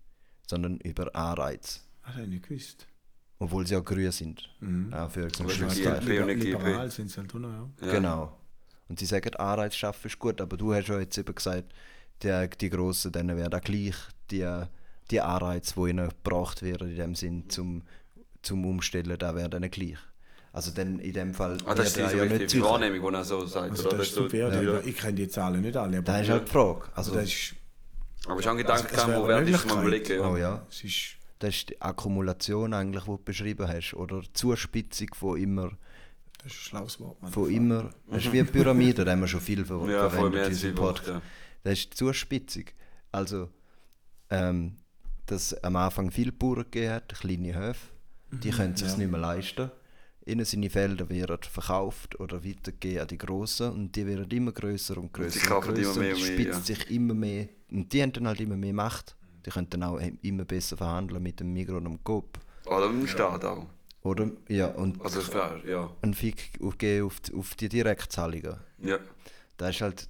sondern 0.47 0.79
über 0.79 1.15
Anreiz. 1.15 1.87
Ah, 2.03 2.09
das 2.09 2.15
habe 2.15 2.25
ich 2.25 2.31
nicht 2.31 2.49
gewusst. 2.49 2.87
Obwohl 3.39 3.67
sie 3.67 3.77
auch 3.77 3.85
grün 3.85 4.11
sind. 4.11 4.49
Mhm. 4.61 4.93
Auch 4.93 5.11
für 5.11 5.31
zum 5.31 5.49
Schluss. 5.49 5.77
GLP. 5.77 6.43
Liberal 6.43 6.91
sind 6.91 7.11
sie 7.11 7.19
halt 7.19 7.35
auch 7.35 7.39
noch, 7.39 7.51
ja. 7.51 7.87
Ja. 7.87 7.93
Genau. 7.93 8.41
Und 8.89 8.99
sie 8.99 9.07
sagen, 9.07 9.35
Anreiz 9.35 9.75
schaffen 9.75 10.07
ist 10.07 10.19
gut, 10.19 10.41
aber 10.41 10.57
du 10.57 10.73
hast 10.73 10.89
ja 10.89 10.99
jetzt 10.99 11.19
eben 11.19 11.35
gesagt, 11.35 11.73
die, 12.23 12.49
die 12.61 12.71
Grossen, 12.71 13.13
denen 13.13 13.37
wäre 13.37 13.55
auch 13.55 13.61
gleich 13.61 13.97
die, 14.31 14.63
die 15.11 15.21
Anreize, 15.21 15.75
die 15.75 15.91
ihnen 15.91 16.09
gebracht 16.09 16.63
werden, 16.63 16.91
in 16.91 16.97
dem 16.97 17.15
Sinn, 17.15 17.51
zum, 17.51 17.83
zum 18.43 18.65
Umstellen, 18.65 19.19
da 19.19 19.35
wäre 19.35 19.51
denen 19.51 19.71
gleich. 19.71 19.99
Also 20.57 20.71
dann 20.71 21.01
in 21.01 21.13
dem 21.13 21.35
Fall 21.35 21.59
Ah, 21.67 21.75
das 21.75 21.89
ist 21.89 21.97
die 21.97 22.01
er 22.01 22.09
so 22.09 22.17
nicht 22.17 22.41
die 22.41 22.47
Zürcher. 22.47 22.65
Wahrnehmung, 22.71 23.11
die 23.11 23.15
er 23.15 23.25
so 23.25 23.45
sagt. 23.45 23.73
Also 23.73 23.89
oder? 23.89 23.99
das 23.99 24.07
ist 24.07 24.15
so, 24.15 24.23
super, 24.23 24.37
ja. 24.37 24.63
ja. 24.63 24.81
Ich 24.87 24.97
kenne 24.97 25.13
die 25.13 25.29
Zahlen 25.29 25.61
nicht 25.61 25.77
alle, 25.77 25.99
aber, 25.99 26.07
Da 26.07 26.19
ist 26.19 26.31
halt 26.31 26.49
die 26.49 26.51
Frage. 26.51 26.81
Also, 26.95 27.11
also 27.11 27.15
das 27.15 27.25
ist, 27.25 27.55
Aber 28.27 28.43
schon 28.43 28.57
Gedanken 28.57 28.97
wäre 28.97 29.23
wo 29.23 29.29
werde 29.29 29.51
ich 29.51 29.65
mal 29.67 29.85
Möglichkeit. 29.85 30.17
überlegen. 30.17 30.35
oh 30.35 30.37
Ja. 30.39 30.49
ja, 30.55 30.67
es 30.71 30.83
ist 30.83 31.17
das 31.41 31.57
ist 31.57 31.69
die 31.69 31.83
Akkumulation 31.83 32.73
eigentlich, 32.73 33.05
die 33.05 33.11
du 33.11 33.19
beschrieben 33.19 33.69
hast, 33.69 33.93
oder 33.93 34.23
die 34.23 34.33
Zuspitzung 34.33 35.09
von 35.13 35.39
immer 35.39 35.73
das 36.43 36.53
ist 36.55 36.59
ein 36.59 36.63
schlaues 36.63 37.01
Wort. 37.01 37.19
Von 37.33 37.51
immer. 37.51 37.91
Das 38.09 38.25
ist 38.25 38.33
wie 38.33 38.39
eine 38.39 38.49
Pyramide, 38.49 39.05
da 39.05 39.13
haben 39.13 39.21
wir 39.21 39.29
schon 39.29 39.41
viel 39.41 39.63
ver 39.63 39.75
Ja, 39.91 40.09
voll 40.09 40.31
mehr 40.31 40.41
verwendet 40.41 40.41
in 40.41 40.45
als 40.47 40.55
diesem 40.61 40.75
Podcast. 40.75 41.09
Ja. 41.09 41.23
Das 41.65 41.73
ist 41.75 41.93
die 41.93 41.97
Zuspitzung. 41.97 42.65
Also, 43.13 43.51
ähm, 44.31 44.77
dass 45.27 45.53
es 45.53 45.65
am 45.65 45.77
Anfang 45.77 46.11
viele 46.11 46.33
Bauern 46.33 46.63
gegeben 46.63 46.95
hat, 46.95 47.15
kleine 47.15 47.55
Höfe, 47.55 47.89
die 48.31 48.51
können 48.51 48.73
es 48.73 48.81
sich 48.81 48.91
ja. 48.93 48.97
nicht 48.97 49.11
mehr 49.11 49.21
leisten. 49.21 49.71
Ihnen 50.27 50.45
seine 50.45 50.69
Felder 50.69 51.09
werden 51.09 51.39
verkauft 51.43 52.19
oder 52.19 52.45
weitergegeben 52.45 53.01
an 53.03 53.09
die 53.09 53.19
Grossen 53.19 53.71
und 53.73 53.95
die 53.95 54.07
werden 54.07 54.29
immer 54.31 54.51
größer 54.53 54.97
und 54.99 55.13
größer 55.13 55.41
und 55.41 55.47
kaufen 55.49 55.77
immer 55.77 55.85
größer 55.85 56.01
mehr 56.01 56.15
und 56.15 56.21
und 56.23 56.27
mehr, 56.27 56.33
spitzt 56.35 56.69
ja. 56.69 56.75
sich 56.75 56.91
immer 56.91 57.15
mehr 57.15 57.49
und 57.71 57.93
die 57.93 58.03
haben 58.03 58.13
dann 58.13 58.27
halt 58.27 58.41
immer 58.41 58.57
mehr 58.57 58.73
Macht. 58.75 59.17
Die 59.45 59.51
können 59.51 59.71
dann 59.71 59.85
auch 59.85 60.01
immer 60.23 60.45
besser 60.45 60.77
verhandeln 60.77 61.23
mit 61.23 61.39
dem 61.39 61.53
Migros 61.53 61.77
und 61.79 61.85
dem 61.85 62.03
Coop. 62.03 62.41
Oder 62.67 62.87
im 62.87 63.07
Staat 63.07 63.45
auch. 63.45 63.67
Oder? 64.03 64.31
Ja, 64.49 64.69
und 64.69 65.01
Also, 65.01 65.21
wär- 65.33 65.63
ja. 65.65 65.91
einen 66.03 66.15
Fick 66.15 66.59
auf 66.61 66.77
die, 66.77 67.33
auf 67.35 67.55
die 67.55 67.69
Direktzahlungen. 67.69 68.57
Ja. 68.79 68.99
Da 69.57 69.69
ist 69.69 69.81
halt, 69.81 70.09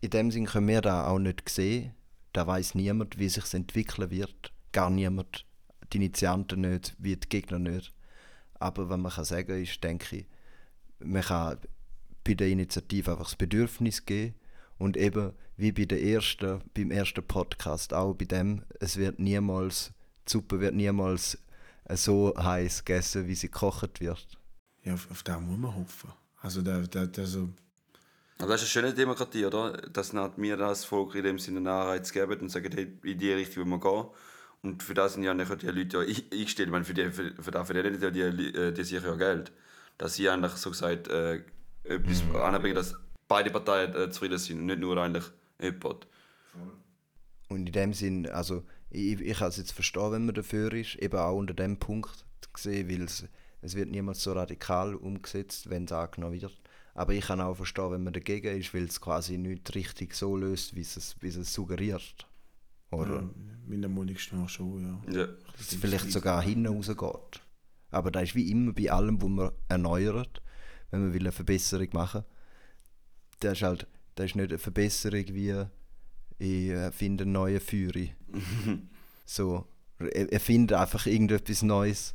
in 0.00 0.10
dem 0.10 0.30
Sinn 0.32 0.46
können 0.46 0.66
wir 0.68 0.80
da 0.80 1.06
auch 1.06 1.18
nicht 1.20 1.48
sehen. 1.48 1.92
Da 2.32 2.46
weiß 2.46 2.74
niemand, 2.74 3.18
wie 3.18 3.28
sich 3.28 3.54
entwickeln 3.54 4.10
wird. 4.10 4.52
Gar 4.72 4.90
niemand. 4.90 5.46
Die 5.92 5.98
Initianten 5.98 6.60
nicht, 6.62 6.96
wie 6.98 7.16
die 7.16 7.28
Gegner 7.28 7.58
nicht. 7.60 7.92
Aber 8.58 8.88
was 8.88 8.98
man 8.98 9.12
kann 9.12 9.24
sagen 9.24 9.62
ist, 9.62 9.82
denke 9.82 10.16
ich, 10.16 10.26
man 10.98 11.22
kann 11.22 11.58
bei 12.24 12.34
der 12.34 12.48
Initiative 12.48 13.12
einfach 13.12 13.24
das 13.24 13.36
Bedürfnis 13.36 14.04
geben 14.04 14.34
und 14.78 14.96
eben 14.96 15.32
wie 15.56 15.72
bei 15.72 15.84
der 15.84 16.02
ersten, 16.02 16.62
beim 16.74 16.90
ersten 16.90 17.26
Podcast, 17.26 17.94
auch 17.94 18.14
bei 18.14 18.26
dem, 18.26 18.62
es 18.80 18.96
wird 18.96 19.18
niemals, 19.18 19.92
die 20.26 20.32
Suppe 20.32 20.60
wird 20.60 20.74
niemals 20.74 21.38
so 21.88 22.34
heiß 22.36 22.84
gegessen, 22.84 23.26
wie 23.26 23.34
sie 23.34 23.50
gekocht 23.50 24.00
wird. 24.00 24.26
Ja, 24.82 24.94
auf, 24.94 25.10
auf 25.10 25.22
das 25.22 25.40
muss 25.40 25.58
man 25.58 25.74
hoffen. 25.74 26.12
Also, 26.42 26.62
der, 26.62 26.80
der, 26.86 27.06
der 27.06 27.26
so, 27.26 27.48
Aber 28.38 28.52
das 28.52 28.62
ist 28.62 28.76
eine 28.76 28.86
schöne 28.86 28.94
Demokratie, 28.94 29.46
oder? 29.46 29.72
Dass 29.72 30.12
wir 30.12 30.56
das 30.56 30.84
Volk 30.84 31.14
in 31.14 31.24
dem 31.24 31.38
Sinne 31.38 31.58
einen 31.58 31.68
Anreiz 31.68 32.12
geben 32.12 32.40
und 32.40 32.50
sagen, 32.50 32.70
hey, 32.72 32.92
in 33.02 33.18
die 33.18 33.32
Richtung 33.32 33.70
wollen 33.70 33.80
wir 33.82 33.90
gehen. 33.90 34.10
Und 34.62 34.82
für 34.82 34.94
das 34.94 35.14
sind 35.14 35.22
ja 35.22 35.34
nachher 35.34 35.56
die 35.56 35.66
Leute 35.66 35.98
ja 35.98 36.02
ein- 36.02 36.22
eingestellt. 36.32 36.68
Ich 36.68 36.72
meine, 36.72 36.84
für 36.84 36.94
die, 36.94 37.10
für, 37.10 37.32
für 37.40 37.50
das 37.50 37.66
verdienen 37.66 38.00
ja 38.00 38.10
die, 38.10 38.20
äh, 38.20 38.72
die 38.72 38.84
sicher 38.84 39.06
ja 39.06 39.14
Geld. 39.14 39.52
Dass 39.98 40.14
sie 40.14 40.28
eigentlich 40.28 40.52
so 40.52 40.70
gesagt 40.70 41.08
äh, 41.08 41.42
etwas 41.84 42.22
anbringen, 42.34 42.74
dass 42.74 42.94
beide 43.28 43.50
Parteien 43.50 43.94
äh, 43.94 44.10
zufrieden 44.10 44.38
sind 44.38 44.58
und 44.60 44.66
nicht 44.66 44.80
nur 44.80 44.96
eigentlich 44.98 45.24
jemand. 45.60 46.06
Und 47.48 47.66
in 47.66 47.72
dem 47.72 47.92
Sinn, 47.92 48.26
also 48.28 48.64
ich, 48.90 49.20
ich 49.20 49.38
kann 49.38 49.48
es 49.48 49.56
jetzt 49.56 49.72
verstehen, 49.72 50.12
wenn 50.12 50.26
man 50.26 50.34
dafür 50.34 50.72
ist, 50.72 50.96
eben 50.96 51.16
auch 51.16 51.36
unter 51.36 51.54
dem 51.54 51.78
Punkt 51.78 52.24
gesehen, 52.52 52.88
weil 52.88 53.02
es, 53.02 53.24
es 53.62 53.76
wird 53.76 53.90
niemals 53.90 54.22
so 54.22 54.32
radikal 54.32 54.94
umgesetzt, 54.94 55.70
wenn 55.70 55.84
es 55.84 55.92
angenommen 55.92 56.40
wird. 56.40 56.60
Aber 56.94 57.12
ich 57.12 57.26
kann 57.26 57.40
auch 57.40 57.54
verstehen, 57.54 57.92
wenn 57.92 58.04
man 58.04 58.14
dagegen 58.14 58.58
ist, 58.58 58.74
weil 58.74 58.84
es 58.84 59.00
quasi 59.00 59.38
nicht 59.38 59.74
richtig 59.74 60.14
so 60.14 60.36
löst, 60.36 60.74
wie 60.74 60.80
es, 60.80 61.16
wie 61.20 61.28
es 61.28 61.52
suggeriert. 61.52 62.26
Oder 62.90 63.14
ja, 63.22 63.30
meiner 63.66 63.88
Meinung 63.88 64.16
nach 64.32 64.48
schon, 64.48 65.02
ja. 65.06 65.12
Ja. 65.20 65.26
dass 65.26 65.72
es 65.72 65.74
vielleicht 65.74 66.10
sogar 66.12 66.42
hinten 66.42 66.66
rausgeht. 66.66 67.42
Aber 67.90 68.10
das 68.10 68.24
ist 68.24 68.34
wie 68.34 68.50
immer 68.50 68.72
bei 68.72 68.90
allem, 68.90 69.20
wo 69.22 69.28
man 69.28 69.50
erneuert, 69.68 70.42
wenn 70.90 71.02
man 71.02 71.12
will 71.14 71.22
eine 71.22 71.32
Verbesserung 71.32 71.88
machen 71.92 72.24
das 73.40 73.52
ist 73.58 73.62
halt 73.62 73.86
das 74.14 74.26
ist 74.26 74.36
nicht 74.36 74.48
eine 74.50 74.58
Verbesserung 74.58 75.24
wie 75.28 75.64
ich 76.38 76.68
äh, 76.70 76.90
finde 76.92 77.24
einen 77.24 77.32
neuen 77.32 77.60
Führer. 77.60 78.08
so, 79.24 79.66
er- 79.98 80.32
erfinde 80.32 80.78
einfach 80.78 81.06
irgendetwas 81.06 81.62
Neues, 81.62 82.14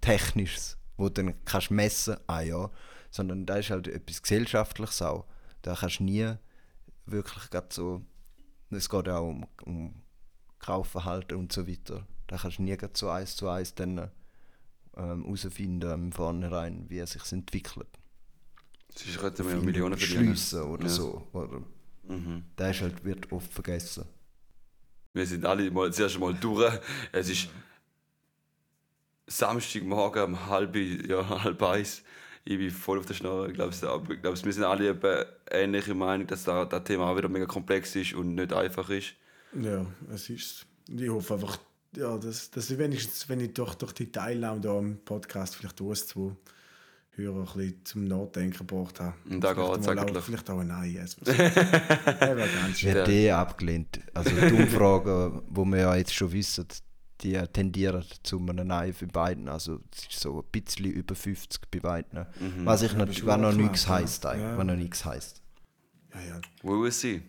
Technisches, 0.00 0.78
wo 0.96 1.08
du 1.08 1.14
dann 1.22 1.44
kannst 1.44 1.70
messen, 1.70 2.16
ah 2.26 2.40
ja, 2.40 2.70
sondern 3.10 3.44
da 3.46 3.56
ist 3.56 3.70
halt 3.70 3.88
etwas 3.88 4.22
Gesellschaftliches 4.22 5.02
auch. 5.02 5.26
Da 5.62 5.74
kannst 5.74 6.00
du 6.00 6.04
nie 6.04 6.32
wirklich 7.06 7.50
grad 7.50 7.72
so, 7.72 8.02
es 8.70 8.88
geht 8.88 9.06
ja 9.06 9.18
auch 9.18 9.28
um, 9.28 9.46
um 9.64 9.94
Kaufverhalten 10.58 11.36
und 11.38 11.52
so 11.52 11.66
weiter. 11.68 12.06
Da 12.26 12.36
kannst 12.36 12.58
du 12.58 12.62
nie 12.62 12.76
so 12.94 13.08
eins 13.08 13.36
zu 13.36 13.48
eins 13.48 13.74
dann 13.74 14.10
ähm, 14.96 15.24
herausfinden 15.24 15.90
im 15.90 16.12
Vornherein, 16.12 16.86
wie 16.88 16.98
es 16.98 17.12
sich 17.12 17.32
entwickelt. 17.32 17.88
Sonst 18.94 19.18
könnten 19.18 19.46
wir 19.46 19.56
ja 19.56 19.60
Millionen 19.62 19.96
verdienen. 19.98 20.24
Schliessen 20.36 20.62
oder 20.62 20.84
Ja. 20.84 20.88
so. 20.88 21.26
Oder, 21.32 21.62
Mhm. 22.08 22.44
das 22.56 22.76
ist 22.76 22.82
halt, 22.82 23.04
wird 23.04 23.30
oft 23.32 23.52
vergessen. 23.52 24.04
Wir 25.12 25.26
sind 25.26 25.44
alle 25.44 25.70
mal, 25.70 25.92
zuerst 25.92 26.18
mal 26.18 26.34
durch. 26.34 26.78
Es 27.12 27.28
ist 27.28 27.48
Samstagmorgen 29.26 30.24
um 30.24 30.46
halb, 30.46 30.74
ja, 30.76 31.28
halb 31.44 31.62
eins. 31.62 32.02
Ich 32.44 32.56
bin 32.56 32.70
voll 32.70 32.98
auf 32.98 33.06
der 33.06 33.14
Schnur. 33.14 33.48
Ich 33.48 33.54
glaube, 33.54 33.72
wir 33.72 34.52
sind 34.52 34.64
alle 34.64 34.88
etwa 34.90 35.26
ähnliche 35.50 35.94
Meinung, 35.94 36.26
dass 36.26 36.44
da, 36.44 36.64
das 36.64 36.84
Thema 36.84 37.10
auch 37.10 37.16
wieder 37.16 37.28
mega 37.28 37.44
komplex 37.44 37.94
ist 37.94 38.14
und 38.14 38.34
nicht 38.34 38.52
einfach 38.54 38.88
ist. 38.88 39.14
Ja, 39.60 39.86
es 40.12 40.28
ist. 40.30 40.66
Ich 40.88 41.08
hoffe 41.08 41.34
einfach, 41.34 41.58
ja, 41.96 42.16
dass, 42.18 42.50
dass 42.50 42.70
ich 42.70 42.78
wenigstens, 42.78 43.28
wenn 43.28 43.40
ich 43.40 43.52
durch, 43.54 43.74
durch 43.74 43.92
die 43.92 44.10
Teilnahme 44.10 44.60
da 44.60 44.76
am 44.78 44.98
Podcast 45.04 45.56
vielleicht 45.56 45.80
uns 45.80 46.06
zwei 46.06 46.32
Hörer 47.12 47.40
ein 47.40 47.44
bisschen 47.58 47.84
zum 47.84 48.04
Nachdenken 48.04 48.58
gebracht 48.66 49.00
habe. 49.00 49.14
Und 49.28 49.40
da 49.42 49.52
mal 49.54 49.62
auch- 49.62 49.86
eigentlich. 49.86 50.24
Vielleicht 50.24 50.48
auch 50.50 50.60
ein 50.60 50.66
Nein. 50.68 50.94
Das 51.24 51.36
wäre 51.38 52.48
ganz 52.62 52.78
schön. 52.78 52.94
Wird 52.94 53.08
eh 53.08 53.30
abgelehnt. 53.32 54.00
Also 54.14 54.30
die 54.30 54.52
Umfragen, 54.54 55.42
wo 55.48 55.64
wir 55.64 55.78
ja 55.78 55.96
jetzt 55.96 56.14
schon 56.14 56.30
wissen, 56.32 56.66
die 57.22 57.32
tendieren 57.52 58.04
zu 58.22 58.38
einem 58.38 58.66
Nein 58.68 58.94
für 58.94 59.08
beiden. 59.08 59.48
Also 59.48 59.80
es 59.92 60.02
ist 60.08 60.20
so 60.20 60.38
ein 60.40 60.44
bisschen 60.52 60.84
über 60.86 61.14
50 61.16 61.62
bei 61.70 61.80
beiden. 61.80 62.26
Was 62.64 62.82
ich 62.82 62.92
Ja, 62.92 62.98
natürlich, 62.98 63.26
was 63.26 63.40
noch 63.40 63.52
nichts 63.52 63.84
ja. 63.86 63.94
heisst 63.94 64.24
eigentlich. 64.26 64.42
Ja. 64.46 64.56
Was 64.58 64.64
noch 64.66 64.76
nichts 64.76 65.04
heisst. 65.04 65.42
Ja, 66.14 66.20
ja. 66.36 66.40
Wo 66.62 66.84
ist 66.84 67.00
sie? 67.00 67.22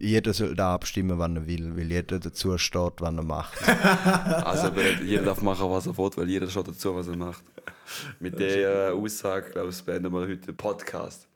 Jeder 0.00 0.32
soll 0.32 0.54
da 0.54 0.74
abstimmen, 0.74 1.18
wann 1.18 1.36
er 1.36 1.46
will, 1.46 1.76
weil 1.76 1.90
jeder 1.90 2.18
dazu 2.18 2.56
steht, 2.58 3.00
wann 3.00 3.18
er 3.18 3.24
macht. 3.24 3.58
Also 4.44 4.72
jeder 5.04 5.24
darf 5.24 5.42
machen, 5.42 5.70
was 5.70 5.86
er 5.86 5.96
will, 5.96 6.10
weil 6.16 6.28
jeder 6.28 6.48
schaut 6.48 6.68
dazu, 6.68 6.94
was 6.94 7.08
er 7.08 7.16
macht. 7.16 7.42
Mit 8.20 8.38
der 8.38 8.88
äh, 8.88 8.92
Aussage, 8.92 9.50
glaube 9.50 9.70
ich, 9.70 9.82
beenden 9.82 10.12
wir 10.12 10.20
heute 10.20 10.36
den 10.36 10.56
Podcast. 10.56 11.28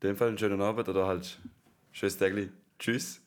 In 0.00 0.08
dem 0.08 0.16
Fall 0.16 0.28
einen 0.28 0.38
schönen 0.38 0.60
Abend 0.60 0.88
oder 0.88 1.06
halt 1.06 1.38
schönes 1.92 2.16
Tag. 2.16 2.32
Tschüss. 2.78 3.20